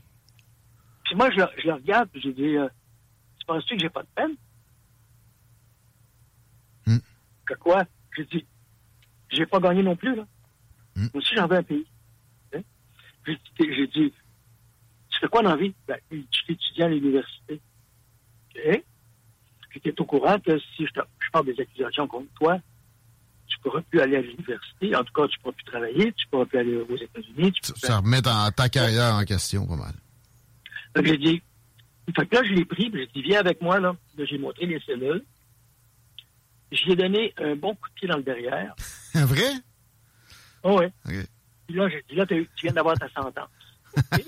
[1.06, 2.67] Puis moi, je, le- je le regarde, puis j'ai dit, euh,
[3.39, 4.36] tu penses-tu que j'ai pas de peine?
[6.88, 6.98] Hmm.
[7.46, 7.86] Que quoi?
[8.15, 8.46] J'ai dit,
[9.30, 10.26] j'ai pas gagné non plus, là.
[10.96, 11.02] Hmm.
[11.13, 11.86] Moi aussi, j'en veux un pays.
[12.56, 12.62] Hein?
[13.26, 14.13] J'ai dit, j'ai dit,
[15.10, 15.74] tu fais quoi dans la vie?
[15.88, 17.62] Ben, je suis étudiant à l'université.
[18.56, 18.84] OK?
[19.69, 22.60] Puis tu es au courant que si je, te- je parle des accusations contre toi,
[23.47, 24.95] tu pourras plus aller à l'université.
[24.95, 27.51] En tout cas, tu pourras plus travailler, tu pourras plus aller aux États-Unis.
[27.53, 29.93] Tu Ça, remet en- ta carrière en question, pas mal.
[30.93, 31.41] Que j'ai dit,
[32.15, 33.95] fait que là, je l'ai pris, puis j'ai dit, viens avec moi, là.
[34.17, 35.23] Là, j'ai montré les cellules.
[36.71, 38.73] J'y ai donné un bon coup de pied dans le derrière.
[39.13, 39.51] Un vrai?
[40.63, 40.91] Oh, ouais.
[41.06, 41.13] OK.
[41.67, 43.49] Puis là, j'ai dit, là, tu viens d'avoir ta sentence.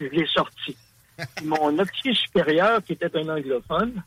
[0.00, 0.76] Je l'ai sorti.
[1.44, 4.02] Mon officier supérieur, qui était un anglophone,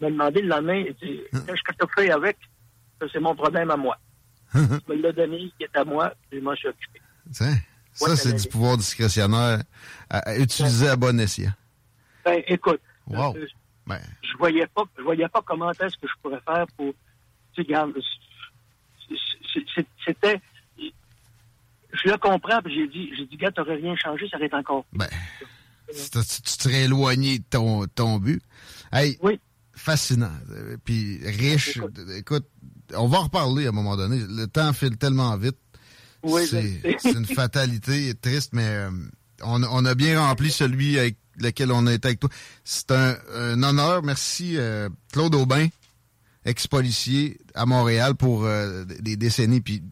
[0.00, 2.36] m'a demandé le lendemain, il dit, qu'est-ce que tu fais avec?
[3.12, 3.98] C'est mon problème à moi.
[4.54, 7.00] Il me l'a donné, il est à moi, puis je m'en suis occupé.
[7.32, 7.56] Tiens,
[7.92, 9.62] ça, c'est du pouvoir discrétionnaire
[10.08, 11.52] à, utiliser à bon escient.
[12.24, 13.36] Ben, écoute, Wow.
[13.36, 13.46] euh,
[13.86, 16.94] Ben, je voyais pas, je voyais pas comment est-ce que je pourrais faire pour,
[17.54, 18.06] tu sais,
[20.06, 20.40] c'était,
[20.78, 24.56] je le comprends, puis j'ai dit, j'ai dit, gars, t'aurais rien changé, ça aurait été
[24.56, 24.84] encore.
[24.92, 25.08] ben,
[25.96, 28.42] tu te- tu tu serais éloigné de ton, ton but.
[28.92, 29.40] Hey, Oui.
[29.74, 30.32] fascinant.
[30.84, 31.76] Puis riche.
[31.76, 32.00] Écoute.
[32.16, 32.46] Écoute,
[32.94, 34.20] on va en reparler à un moment donné.
[34.28, 35.56] Le temps file tellement vite.
[36.22, 38.90] Oui, c'est une fatalité triste, mais euh,
[39.42, 42.30] on, on a bien rempli celui avec lequel on a été avec toi.
[42.64, 44.02] C'est un, un honneur.
[44.02, 45.68] Merci, euh, Claude Aubin,
[46.44, 49.82] ex-policier à Montréal pour euh, des décennies, puis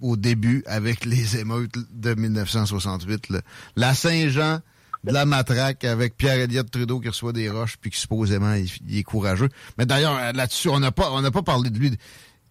[0.00, 3.28] au début, avec les émeutes de 1968.
[3.30, 3.40] là.
[3.76, 4.60] La Saint-Jean
[5.04, 8.98] de la matraque avec Pierre-Éliott Trudeau qui reçoit des roches puis qui supposément il, il
[8.98, 9.48] est courageux.
[9.78, 11.96] Mais d'ailleurs, euh, là-dessus, on n'a pas on n'a pas parlé de lui.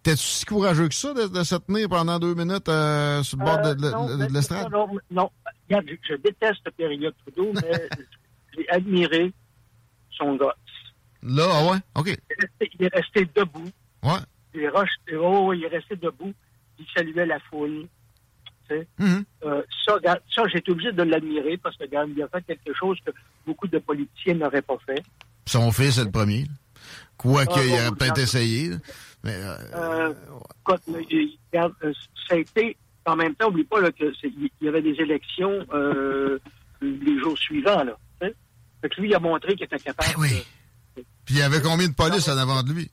[0.02, 3.44] T'es-tu si courageux que ça de, de se tenir pendant deux minutes euh, sur le
[3.44, 4.70] bord de, de- Euh, non, de- de l'estrade?
[4.72, 5.30] Non, non, non.
[5.68, 7.88] Regarde, je, je déteste Pierre-Éliott Trudeau, mais
[8.56, 9.32] j'ai admiré
[10.10, 10.54] son gars.
[11.22, 11.78] Là, ah ouais?
[11.94, 12.08] OK.
[12.08, 13.70] Il est resté, il est resté debout.
[14.02, 14.18] Ouais.
[14.54, 16.32] Les roches, oh, il est resté debout.
[16.80, 17.86] Il saluait la foule.
[18.98, 19.24] Mhm.
[19.44, 19.94] Euh, ça,
[20.34, 23.10] ça j'ai été obligé de l'admirer parce que, il a fait quelque chose que
[23.46, 25.02] beaucoup de politiciens n'auraient pas fait.
[25.46, 26.46] Son fils est le premier.
[27.16, 28.70] Quoi Ah, qu'il bon, aurait peut-être essayé.
[29.24, 30.12] Mais euh,
[30.64, 31.92] Euh,
[32.28, 34.94] ça a été, en même temps, oublie pas là, que c'est- il y avait des
[35.00, 35.66] élections
[36.80, 37.84] les jours suivants.
[37.84, 40.08] Là, fait que lui, il a montré qu'il était capable.
[40.16, 40.42] Ben oui.
[41.24, 42.90] Puis il y avait combien de police en avant de lui?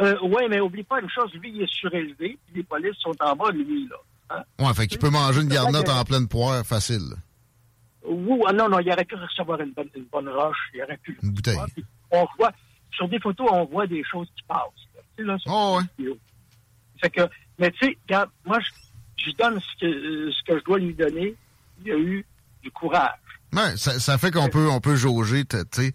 [0.00, 3.14] Euh, oui, mais oublie pas une chose, lui, il est surélevé, puis les polices sont
[3.20, 3.86] en bas de lui.
[3.88, 3.96] Là.
[4.30, 4.42] Hein?
[4.58, 7.00] Ouais, fait qu'il peut manger une garnotte en pleine poire facile.
[7.10, 7.16] là.
[8.08, 10.96] Ou, ah non, non, il aurait pu recevoir une bonne, une bonne roche, il aurait
[10.98, 11.58] pu Une bouteille.
[11.74, 12.52] puis On voit,
[12.92, 14.58] sur des photos, on voit des choses qui passent.
[14.94, 15.00] là.
[15.16, 15.80] Tu sais, là, sur Oh.
[17.02, 17.22] Fait que,
[17.58, 18.66] mais tu sais, regarde, moi, je,
[19.18, 21.34] je lui donne ce que, euh, ce que je dois lui donner.
[21.84, 22.26] Il a eu
[22.62, 23.18] du courage.
[23.54, 25.94] Ouais, ça, ça fait qu'on peut, on peut jauger ta, tu sais,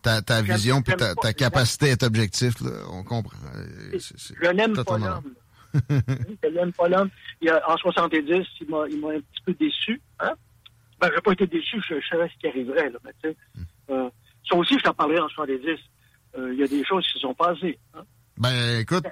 [0.00, 2.60] ta, ta vision puis ta, ta capacité à être objectif.
[2.60, 2.70] Là.
[2.90, 3.36] On comprend.
[3.56, 5.34] Euh, Je n'aime pas l'homme.
[7.40, 10.00] Il a- En 70, il m'a il m'a un petit peu déçu.
[10.20, 10.32] Hein?
[11.00, 12.90] Ben, je n'ai pas été déçu, je, je savais ce qui arriverait.
[12.90, 13.64] Là, mais, tu sais, Hmm.
[13.90, 14.10] euh,
[14.48, 15.78] ça aussi, je t'en parlerai en 70.
[16.38, 17.78] Euh, Il y a des choses qui se sont passées.
[17.94, 18.04] Hein?
[18.38, 19.04] Ben, écoute,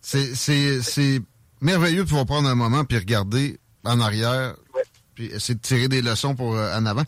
[0.00, 1.20] c'est, c'est, c'est
[1.60, 4.82] merveilleux de pouvoir prendre un moment puis regarder en arrière Ouais.
[5.14, 7.04] puis essayer de tirer des leçons pour euh, en avant.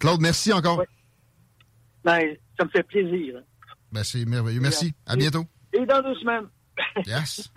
[0.00, 0.78] Claude, merci encore.
[0.78, 0.88] Ouais.
[2.04, 3.36] Ben, ça me fait plaisir.
[3.38, 3.42] hein.
[3.92, 4.60] Ben, c'est merveilleux.
[4.60, 4.92] Merci.
[5.06, 5.44] À bientôt.
[5.72, 6.46] Et dans deux semaines.
[7.06, 7.48] Yes.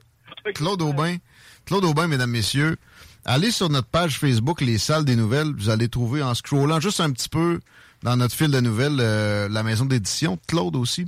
[0.54, 1.16] Claude Aubin.
[1.64, 2.76] Claude Aubin, mesdames, messieurs.
[3.24, 5.52] Allez sur notre page Facebook, Les Salles des Nouvelles.
[5.56, 7.60] Vous allez trouver en scrollant juste un petit peu
[8.02, 10.38] dans notre fil de nouvelles euh, la maison d'édition.
[10.46, 11.06] Claude aussi.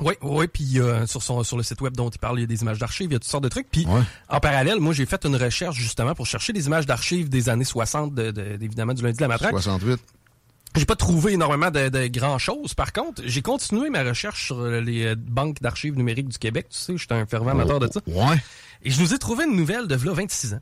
[0.00, 2.44] Oui, oui, puis euh, sur son sur le site web dont il parle, il y
[2.44, 3.68] a des images d'archives, il y a toutes sortes de trucs.
[3.70, 4.00] Puis Ouais.
[4.30, 7.64] en parallèle, moi j'ai fait une recherche justement pour chercher des images d'archives des années
[7.64, 9.50] 60, de, de- évidemment du lundi de la matraque.
[9.50, 10.00] 68.
[10.76, 12.74] J'ai pas trouvé énormément de, de grand chose.
[12.74, 16.66] Par contre, j'ai continué ma recherche sur les euh, banques d'archives numériques du Québec.
[16.70, 18.00] Tu sais, j'étais un fervent amateur de ça.
[18.06, 18.36] Ouais.
[18.82, 20.60] Et je nous ai trouvé une nouvelle de v'là 26 ans.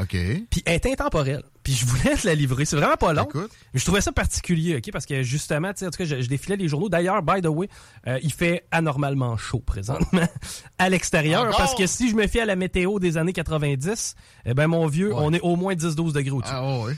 [0.00, 0.10] OK.
[0.50, 1.42] Puis elle est intemporelle.
[1.62, 2.64] Puis je voulais te la livrer.
[2.64, 3.24] C'est vraiment pas long.
[3.24, 3.50] Écoute.
[3.74, 4.90] Mais je trouvais ça particulier, OK?
[4.92, 6.88] Parce que justement, tu sais, en tout cas, je, je défilais les journaux.
[6.88, 7.68] D'ailleurs, by the way,
[8.06, 10.26] euh, il fait anormalement chaud présentement
[10.78, 11.48] à l'extérieur.
[11.56, 14.14] Parce que si je me fie à la météo des années 90,
[14.44, 15.20] eh ben mon vieux, Ouais.
[15.20, 16.52] on est au moins 10-12 degrés au-dessus.
[16.54, 16.96] Ah ouais.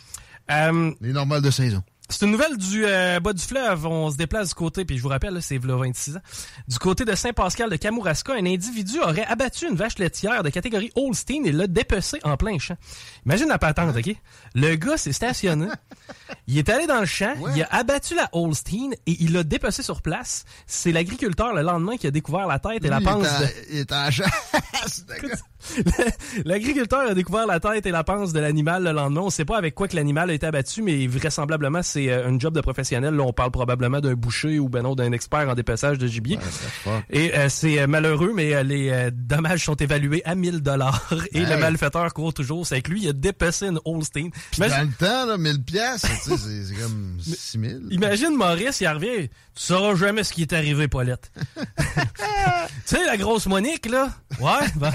[0.51, 1.83] Euh, Les normales de saison.
[2.09, 3.86] C'est une nouvelle du euh, bas du fleuve.
[3.86, 6.20] On se déplace du côté, puis je vous rappelle, là, c'est v'là 26 ans.
[6.66, 10.90] Du côté de Saint-Pascal de Kamouraska, un individu aurait abattu une vache laitière de catégorie
[10.96, 12.76] Holstein et l'a dépecé en plein champ.
[13.26, 14.14] Imagine la patente, OK?
[14.54, 15.66] Le gars s'est stationné.
[16.46, 17.52] Il est allé dans le champ, Ouais.
[17.56, 20.44] il a abattu la Holstein et il l'a dépecé sur place.
[20.66, 23.40] C'est l'agriculteur le lendemain qui a découvert la tête et la panse il est en-
[23.40, 23.46] de...
[23.70, 25.04] Il est en chasse.
[26.44, 29.22] L'agriculteur a découvert la tête et la panse de l'animal le lendemain.
[29.22, 32.38] On sait pas avec quoi que l'animal a été abattu, mais vraisemblablement, c'est euh, un
[32.38, 33.14] job de professionnel.
[33.14, 36.38] Là, on parle probablement d'un boucher ou ben non, d'un expert en dépeçage de gibier.
[36.86, 37.02] Ouais.
[37.11, 41.12] Et euh, c'est euh, malheureux, mais euh, les euh, dommages sont évalués à 1000 dollars.
[41.32, 42.66] Et le malfaiteur court toujours.
[42.66, 44.28] C'est que lui, il a dépecé une Holstein.
[44.56, 47.88] Imagine, dans le temps, là, 1000 piastres, c'est c'est comme 6000.
[47.90, 49.28] imagine Maurice, il revient.
[49.54, 51.32] Tu sauras jamais ce qui est arrivé, Paulette.
[51.56, 51.64] tu
[52.84, 54.11] sais, la grosse Monique, là?
[54.40, 54.92] Ouais, ben,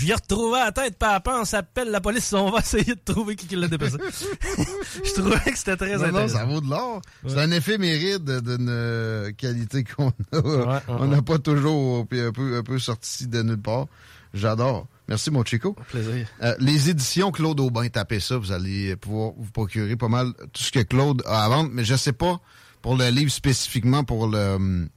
[0.00, 3.00] je l'ai retrouvé à la tête, papa, on s'appelle la police, on va essayer de
[3.04, 3.96] trouver qui qui l'a dépecé.
[5.04, 6.38] je trouvais que c'était très Non, non, intéressant.
[6.38, 7.02] ça vaut de l'or.
[7.22, 7.30] Ouais.
[7.30, 10.38] C'est un éphéméride d'une euh, qualité qu'on a.
[10.38, 13.86] ouais, On n'a pas toujours puis un peu, un peu sorti de nulle part.
[14.32, 14.86] J'adore.
[15.08, 15.74] Merci, mon Chico.
[15.90, 16.28] Plaisir.
[16.42, 20.62] Euh, les éditions Claude Aubin, tapez ça, vous allez pouvoir vous procurer pas mal tout
[20.62, 22.40] ce que Claude a à vendre, mais je sais pas
[22.80, 24.88] pour le livre spécifiquement pour le hum,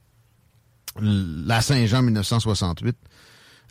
[1.02, 2.96] la Saint-Jean 1968.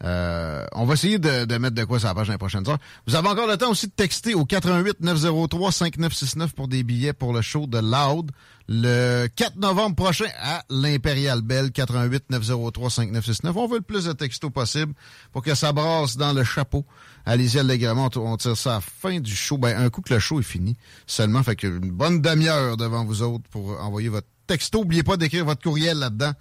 [0.04, 2.68] Euh, on va essayer de, de mettre de quoi sur la page dans les prochaines
[2.68, 2.78] heures.
[3.06, 7.12] Vous avez encore le temps aussi de texter au 88 903 5969 pour des billets
[7.12, 8.32] pour le show de Loud
[8.68, 13.56] le 4 novembre prochain à l'Impérial Belle 88 903 5969.
[13.56, 14.94] On veut le plus de textos possible
[15.32, 16.84] pour que ça brasse dans le chapeau.
[17.24, 19.58] Allez-y allègrement, on tire ça à la fin du show.
[19.58, 20.76] Ben, un coup que le show est fini
[21.06, 24.80] seulement, fait que une bonne demi-heure devant vous autres pour envoyer votre texto.
[24.80, 26.32] N'oubliez pas d'écrire votre courriel là-dedans.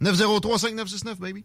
[0.00, 1.44] 903 5969, baby.